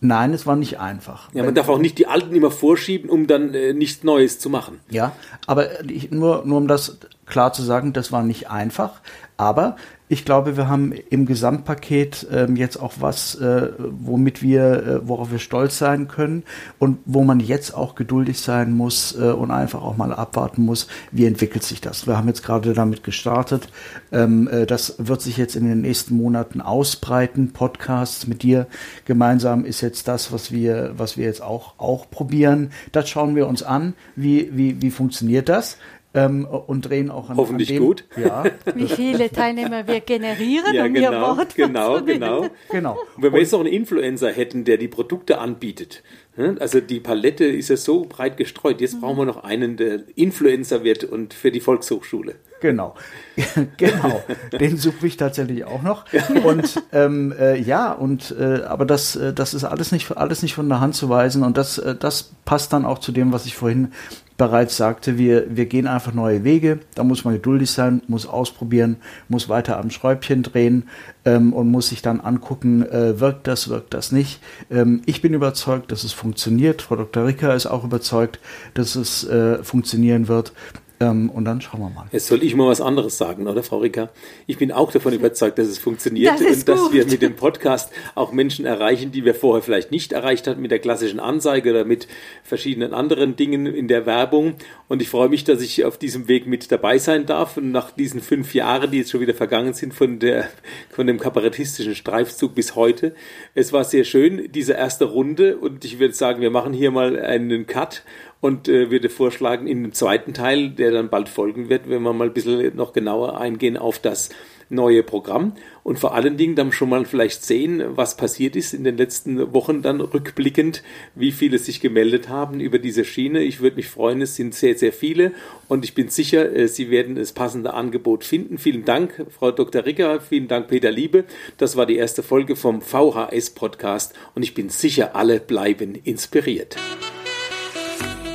Nein, 0.00 0.32
es 0.32 0.46
war 0.46 0.56
nicht 0.56 0.80
einfach. 0.80 1.28
Ja, 1.34 1.44
man 1.44 1.54
darf 1.54 1.68
auch 1.68 1.78
nicht 1.78 1.98
die 1.98 2.06
Alten 2.06 2.34
immer 2.34 2.50
vorschieben, 2.50 3.10
um 3.10 3.26
dann 3.26 3.52
äh, 3.52 3.74
nichts 3.74 4.02
Neues 4.02 4.38
zu 4.38 4.48
machen. 4.48 4.80
Ja, 4.88 5.12
aber 5.46 5.84
ich, 5.84 6.10
nur, 6.10 6.44
nur 6.46 6.56
um 6.56 6.68
das 6.68 6.98
klar 7.26 7.52
zu 7.52 7.62
sagen, 7.62 7.92
das 7.92 8.10
war 8.10 8.22
nicht 8.22 8.50
einfach. 8.50 9.00
Aber 9.40 9.76
ich 10.08 10.26
glaube, 10.26 10.58
wir 10.58 10.68
haben 10.68 10.92
im 11.08 11.24
Gesamtpaket 11.24 12.26
ähm, 12.30 12.56
jetzt 12.56 12.76
auch 12.76 12.94
was, 12.98 13.36
äh, 13.36 13.70
womit 13.78 14.42
wir, 14.42 14.62
äh, 14.62 15.08
worauf 15.08 15.30
wir 15.30 15.38
stolz 15.38 15.78
sein 15.78 16.08
können 16.08 16.42
und 16.78 16.98
wo 17.06 17.24
man 17.24 17.40
jetzt 17.40 17.74
auch 17.74 17.94
geduldig 17.94 18.38
sein 18.38 18.76
muss 18.76 19.16
äh, 19.18 19.30
und 19.30 19.50
einfach 19.50 19.82
auch 19.82 19.96
mal 19.96 20.12
abwarten 20.12 20.66
muss, 20.66 20.88
wie 21.10 21.24
entwickelt 21.24 21.62
sich 21.62 21.80
das. 21.80 22.06
Wir 22.06 22.18
haben 22.18 22.28
jetzt 22.28 22.42
gerade 22.42 22.74
damit 22.74 23.02
gestartet. 23.02 23.70
Ähm, 24.12 24.46
äh, 24.48 24.66
das 24.66 24.96
wird 24.98 25.22
sich 25.22 25.38
jetzt 25.38 25.56
in 25.56 25.66
den 25.66 25.80
nächsten 25.80 26.16
Monaten 26.16 26.60
ausbreiten. 26.60 27.54
Podcasts 27.54 28.26
mit 28.26 28.42
dir 28.42 28.66
gemeinsam 29.06 29.64
ist 29.64 29.80
jetzt 29.80 30.06
das, 30.06 30.32
was 30.32 30.52
wir, 30.52 30.92
was 30.98 31.16
wir 31.16 31.24
jetzt 31.24 31.40
auch, 31.40 31.78
auch 31.78 32.10
probieren. 32.10 32.72
Das 32.92 33.08
schauen 33.08 33.36
wir 33.36 33.46
uns 33.46 33.62
an. 33.62 33.94
Wie, 34.16 34.50
wie, 34.52 34.82
wie 34.82 34.90
funktioniert 34.90 35.48
das? 35.48 35.78
Ähm, 36.12 36.44
und 36.44 36.82
drehen 36.88 37.10
auch 37.10 37.30
an 37.30 37.36
Hoffentlich 37.36 37.70
an 37.70 37.76
dem, 37.76 37.84
gut. 37.84 38.04
Ja. 38.16 38.44
Wie 38.74 38.88
viele 38.88 39.30
Teilnehmer 39.30 39.86
wir 39.86 40.00
generieren, 40.00 40.74
ja, 40.74 40.86
um 40.86 40.92
genau, 40.92 41.12
ihr 41.12 41.20
Wort 41.20 41.54
Genau, 41.54 42.02
genau. 42.02 42.46
genau. 42.70 42.98
Und 43.16 43.22
wenn 43.22 43.32
wir 43.32 43.40
jetzt 43.40 43.52
noch 43.52 43.60
einen 43.60 43.72
Influencer 43.72 44.30
hätten, 44.30 44.64
der 44.64 44.76
die 44.76 44.88
Produkte 44.88 45.38
anbietet, 45.38 46.02
ne, 46.36 46.56
also 46.58 46.80
die 46.80 46.98
Palette 46.98 47.44
ist 47.44 47.68
ja 47.68 47.76
so 47.76 48.06
breit 48.08 48.36
gestreut. 48.36 48.80
Jetzt 48.80 49.00
brauchen 49.00 49.18
wir 49.18 49.24
noch 49.24 49.44
einen, 49.44 49.76
der 49.76 50.00
Influencer 50.16 50.82
wird 50.82 51.04
und 51.04 51.32
für 51.32 51.52
die 51.52 51.60
Volkshochschule. 51.60 52.34
Genau, 52.60 52.94
genau. 53.78 54.22
Den 54.52 54.76
suche 54.76 55.06
ich 55.06 55.16
tatsächlich 55.16 55.64
auch 55.64 55.82
noch. 55.82 56.04
Und 56.44 56.82
ähm, 56.92 57.32
äh, 57.38 57.58
ja, 57.58 57.92
und 57.92 58.34
äh, 58.38 58.62
aber 58.64 58.84
das, 58.84 59.16
äh, 59.16 59.32
das 59.32 59.54
ist 59.54 59.64
alles 59.64 59.92
nicht, 59.92 60.14
alles 60.14 60.42
nicht 60.42 60.54
von 60.54 60.68
der 60.68 60.80
Hand 60.80 60.94
zu 60.94 61.08
weisen. 61.08 61.42
Und 61.42 61.56
das, 61.56 61.78
äh, 61.78 61.94
das 61.94 62.32
passt 62.44 62.72
dann 62.72 62.84
auch 62.84 62.98
zu 62.98 63.12
dem, 63.12 63.32
was 63.32 63.46
ich 63.46 63.54
vorhin 63.54 63.92
bereits 64.40 64.78
sagte, 64.78 65.18
wir, 65.18 65.54
wir 65.54 65.66
gehen 65.66 65.86
einfach 65.86 66.14
neue 66.14 66.44
Wege. 66.44 66.78
Da 66.94 67.04
muss 67.04 67.26
man 67.26 67.34
geduldig 67.34 67.70
sein, 67.70 68.00
muss 68.08 68.24
ausprobieren, 68.24 68.96
muss 69.28 69.50
weiter 69.50 69.78
am 69.78 69.90
Schräubchen 69.90 70.42
drehen 70.42 70.88
ähm, 71.26 71.52
und 71.52 71.70
muss 71.70 71.90
sich 71.90 72.00
dann 72.00 72.20
angucken, 72.20 72.82
äh, 72.82 73.20
wirkt 73.20 73.46
das, 73.46 73.68
wirkt 73.68 73.92
das 73.92 74.12
nicht. 74.12 74.40
Ähm, 74.70 75.02
ich 75.04 75.20
bin 75.20 75.34
überzeugt, 75.34 75.92
dass 75.92 76.04
es 76.04 76.14
funktioniert. 76.14 76.80
Frau 76.80 76.96
Dr. 76.96 77.26
Ricker 77.26 77.54
ist 77.54 77.66
auch 77.66 77.84
überzeugt, 77.84 78.40
dass 78.72 78.96
es 78.96 79.28
äh, 79.28 79.62
funktionieren 79.62 80.26
wird. 80.26 80.54
Ähm, 81.02 81.30
und 81.30 81.46
dann 81.46 81.62
schauen 81.62 81.80
wir 81.80 81.88
mal. 81.88 82.06
Jetzt 82.12 82.26
soll 82.26 82.42
ich 82.42 82.54
mal 82.54 82.66
was 82.66 82.82
anderes 82.82 83.16
sagen, 83.16 83.46
oder 83.46 83.62
Frau 83.62 83.78
Ricker? 83.78 84.10
Ich 84.46 84.58
bin 84.58 84.70
auch 84.70 84.92
davon 84.92 85.14
überzeugt, 85.14 85.58
dass 85.58 85.66
es 85.66 85.78
funktioniert 85.78 86.34
das 86.34 86.58
und 86.58 86.68
dass 86.68 86.92
wir 86.92 87.06
mit 87.06 87.22
dem 87.22 87.36
Podcast 87.36 87.90
auch 88.14 88.32
Menschen 88.32 88.66
erreichen, 88.66 89.10
die 89.10 89.24
wir 89.24 89.34
vorher 89.34 89.62
vielleicht 89.62 89.90
nicht 89.90 90.12
erreicht 90.12 90.46
hatten 90.46 90.60
mit 90.60 90.70
der 90.70 90.78
klassischen 90.78 91.18
Anzeige 91.18 91.70
oder 91.70 91.86
mit 91.86 92.06
verschiedenen 92.44 92.92
anderen 92.92 93.34
Dingen 93.34 93.64
in 93.64 93.88
der 93.88 94.04
Werbung. 94.04 94.56
Und 94.88 95.00
ich 95.00 95.08
freue 95.08 95.30
mich, 95.30 95.44
dass 95.44 95.62
ich 95.62 95.86
auf 95.86 95.96
diesem 95.96 96.28
Weg 96.28 96.46
mit 96.46 96.70
dabei 96.70 96.98
sein 96.98 97.24
darf. 97.24 97.56
Und 97.56 97.72
nach 97.72 97.92
diesen 97.92 98.20
fünf 98.20 98.52
Jahren, 98.54 98.90
die 98.90 98.98
jetzt 98.98 99.10
schon 99.10 99.20
wieder 99.20 99.34
vergangen 99.34 99.72
sind 99.72 99.94
von 99.94 100.18
der, 100.18 100.50
von 100.90 101.06
dem 101.06 101.18
kabarettistischen 101.18 101.94
Streifzug 101.94 102.54
bis 102.54 102.74
heute. 102.76 103.14
Es 103.54 103.72
war 103.72 103.84
sehr 103.84 104.04
schön, 104.04 104.52
diese 104.52 104.74
erste 104.74 105.06
Runde. 105.06 105.56
Und 105.56 105.86
ich 105.86 105.98
würde 105.98 106.12
sagen, 106.12 106.42
wir 106.42 106.50
machen 106.50 106.74
hier 106.74 106.90
mal 106.90 107.18
einen 107.18 107.66
Cut 107.66 108.02
und 108.40 108.68
äh, 108.68 108.90
würde 108.90 109.08
vorschlagen, 109.08 109.66
in 109.66 109.82
dem 109.82 109.92
zweiten 109.92 110.34
Teil, 110.34 110.70
der 110.70 110.90
dann 110.90 111.10
bald 111.10 111.28
folgen 111.28 111.68
wird, 111.68 111.88
wenn 111.88 112.02
wir 112.02 112.12
mal 112.12 112.28
ein 112.28 112.34
bisschen 112.34 112.74
noch 112.76 112.92
genauer 112.92 113.38
eingehen 113.40 113.76
auf 113.76 113.98
das 113.98 114.30
neue 114.70 115.02
Programm 115.02 115.54
und 115.82 115.98
vor 115.98 116.14
allen 116.14 116.36
Dingen 116.36 116.54
dann 116.54 116.72
schon 116.72 116.88
mal 116.88 117.04
vielleicht 117.04 117.44
sehen, 117.44 117.82
was 117.96 118.16
passiert 118.16 118.54
ist 118.54 118.72
in 118.72 118.84
den 118.84 118.96
letzten 118.96 119.52
Wochen 119.52 119.82
dann 119.82 120.00
rückblickend, 120.00 120.82
wie 121.14 121.32
viele 121.32 121.58
sich 121.58 121.80
gemeldet 121.80 122.28
haben 122.28 122.60
über 122.60 122.78
diese 122.78 123.04
Schiene. 123.04 123.42
Ich 123.42 123.60
würde 123.60 123.76
mich 123.76 123.88
freuen, 123.88 124.22
es 124.22 124.36
sind 124.36 124.54
sehr, 124.54 124.78
sehr 124.78 124.92
viele 124.92 125.32
und 125.68 125.84
ich 125.84 125.94
bin 125.94 126.08
sicher, 126.08 126.54
äh, 126.54 126.68
Sie 126.68 126.90
werden 126.90 127.16
das 127.16 127.32
passende 127.32 127.74
Angebot 127.74 128.24
finden. 128.24 128.58
Vielen 128.58 128.84
Dank, 128.84 129.26
Frau 129.28 129.50
Dr. 129.50 129.84
Ricker, 129.84 130.20
vielen 130.20 130.48
Dank, 130.48 130.68
Peter 130.68 130.92
Liebe. 130.92 131.24
Das 131.58 131.76
war 131.76 131.86
die 131.86 131.96
erste 131.96 132.22
Folge 132.22 132.54
vom 132.54 132.80
VHS 132.80 133.50
Podcast 133.50 134.14
und 134.34 134.44
ich 134.44 134.54
bin 134.54 134.68
sicher, 134.68 135.16
alle 135.16 135.40
bleiben 135.40 135.96
inspiriert. 135.96 136.76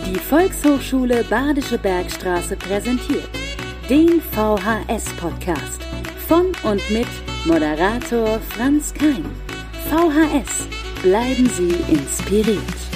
Die 0.05 0.19
Volkshochschule 0.19 1.23
Badische 1.23 1.79
Bergstraße 1.79 2.55
präsentiert 2.55 3.27
den 3.89 4.21
VHS-Podcast 4.21 5.81
von 6.27 6.51
und 6.63 6.91
mit 6.91 7.07
Moderator 7.45 8.39
Franz 8.55 8.93
Kein. 8.93 9.25
VHS, 9.89 10.67
bleiben 11.01 11.49
Sie 11.49 11.73
inspiriert. 11.91 12.94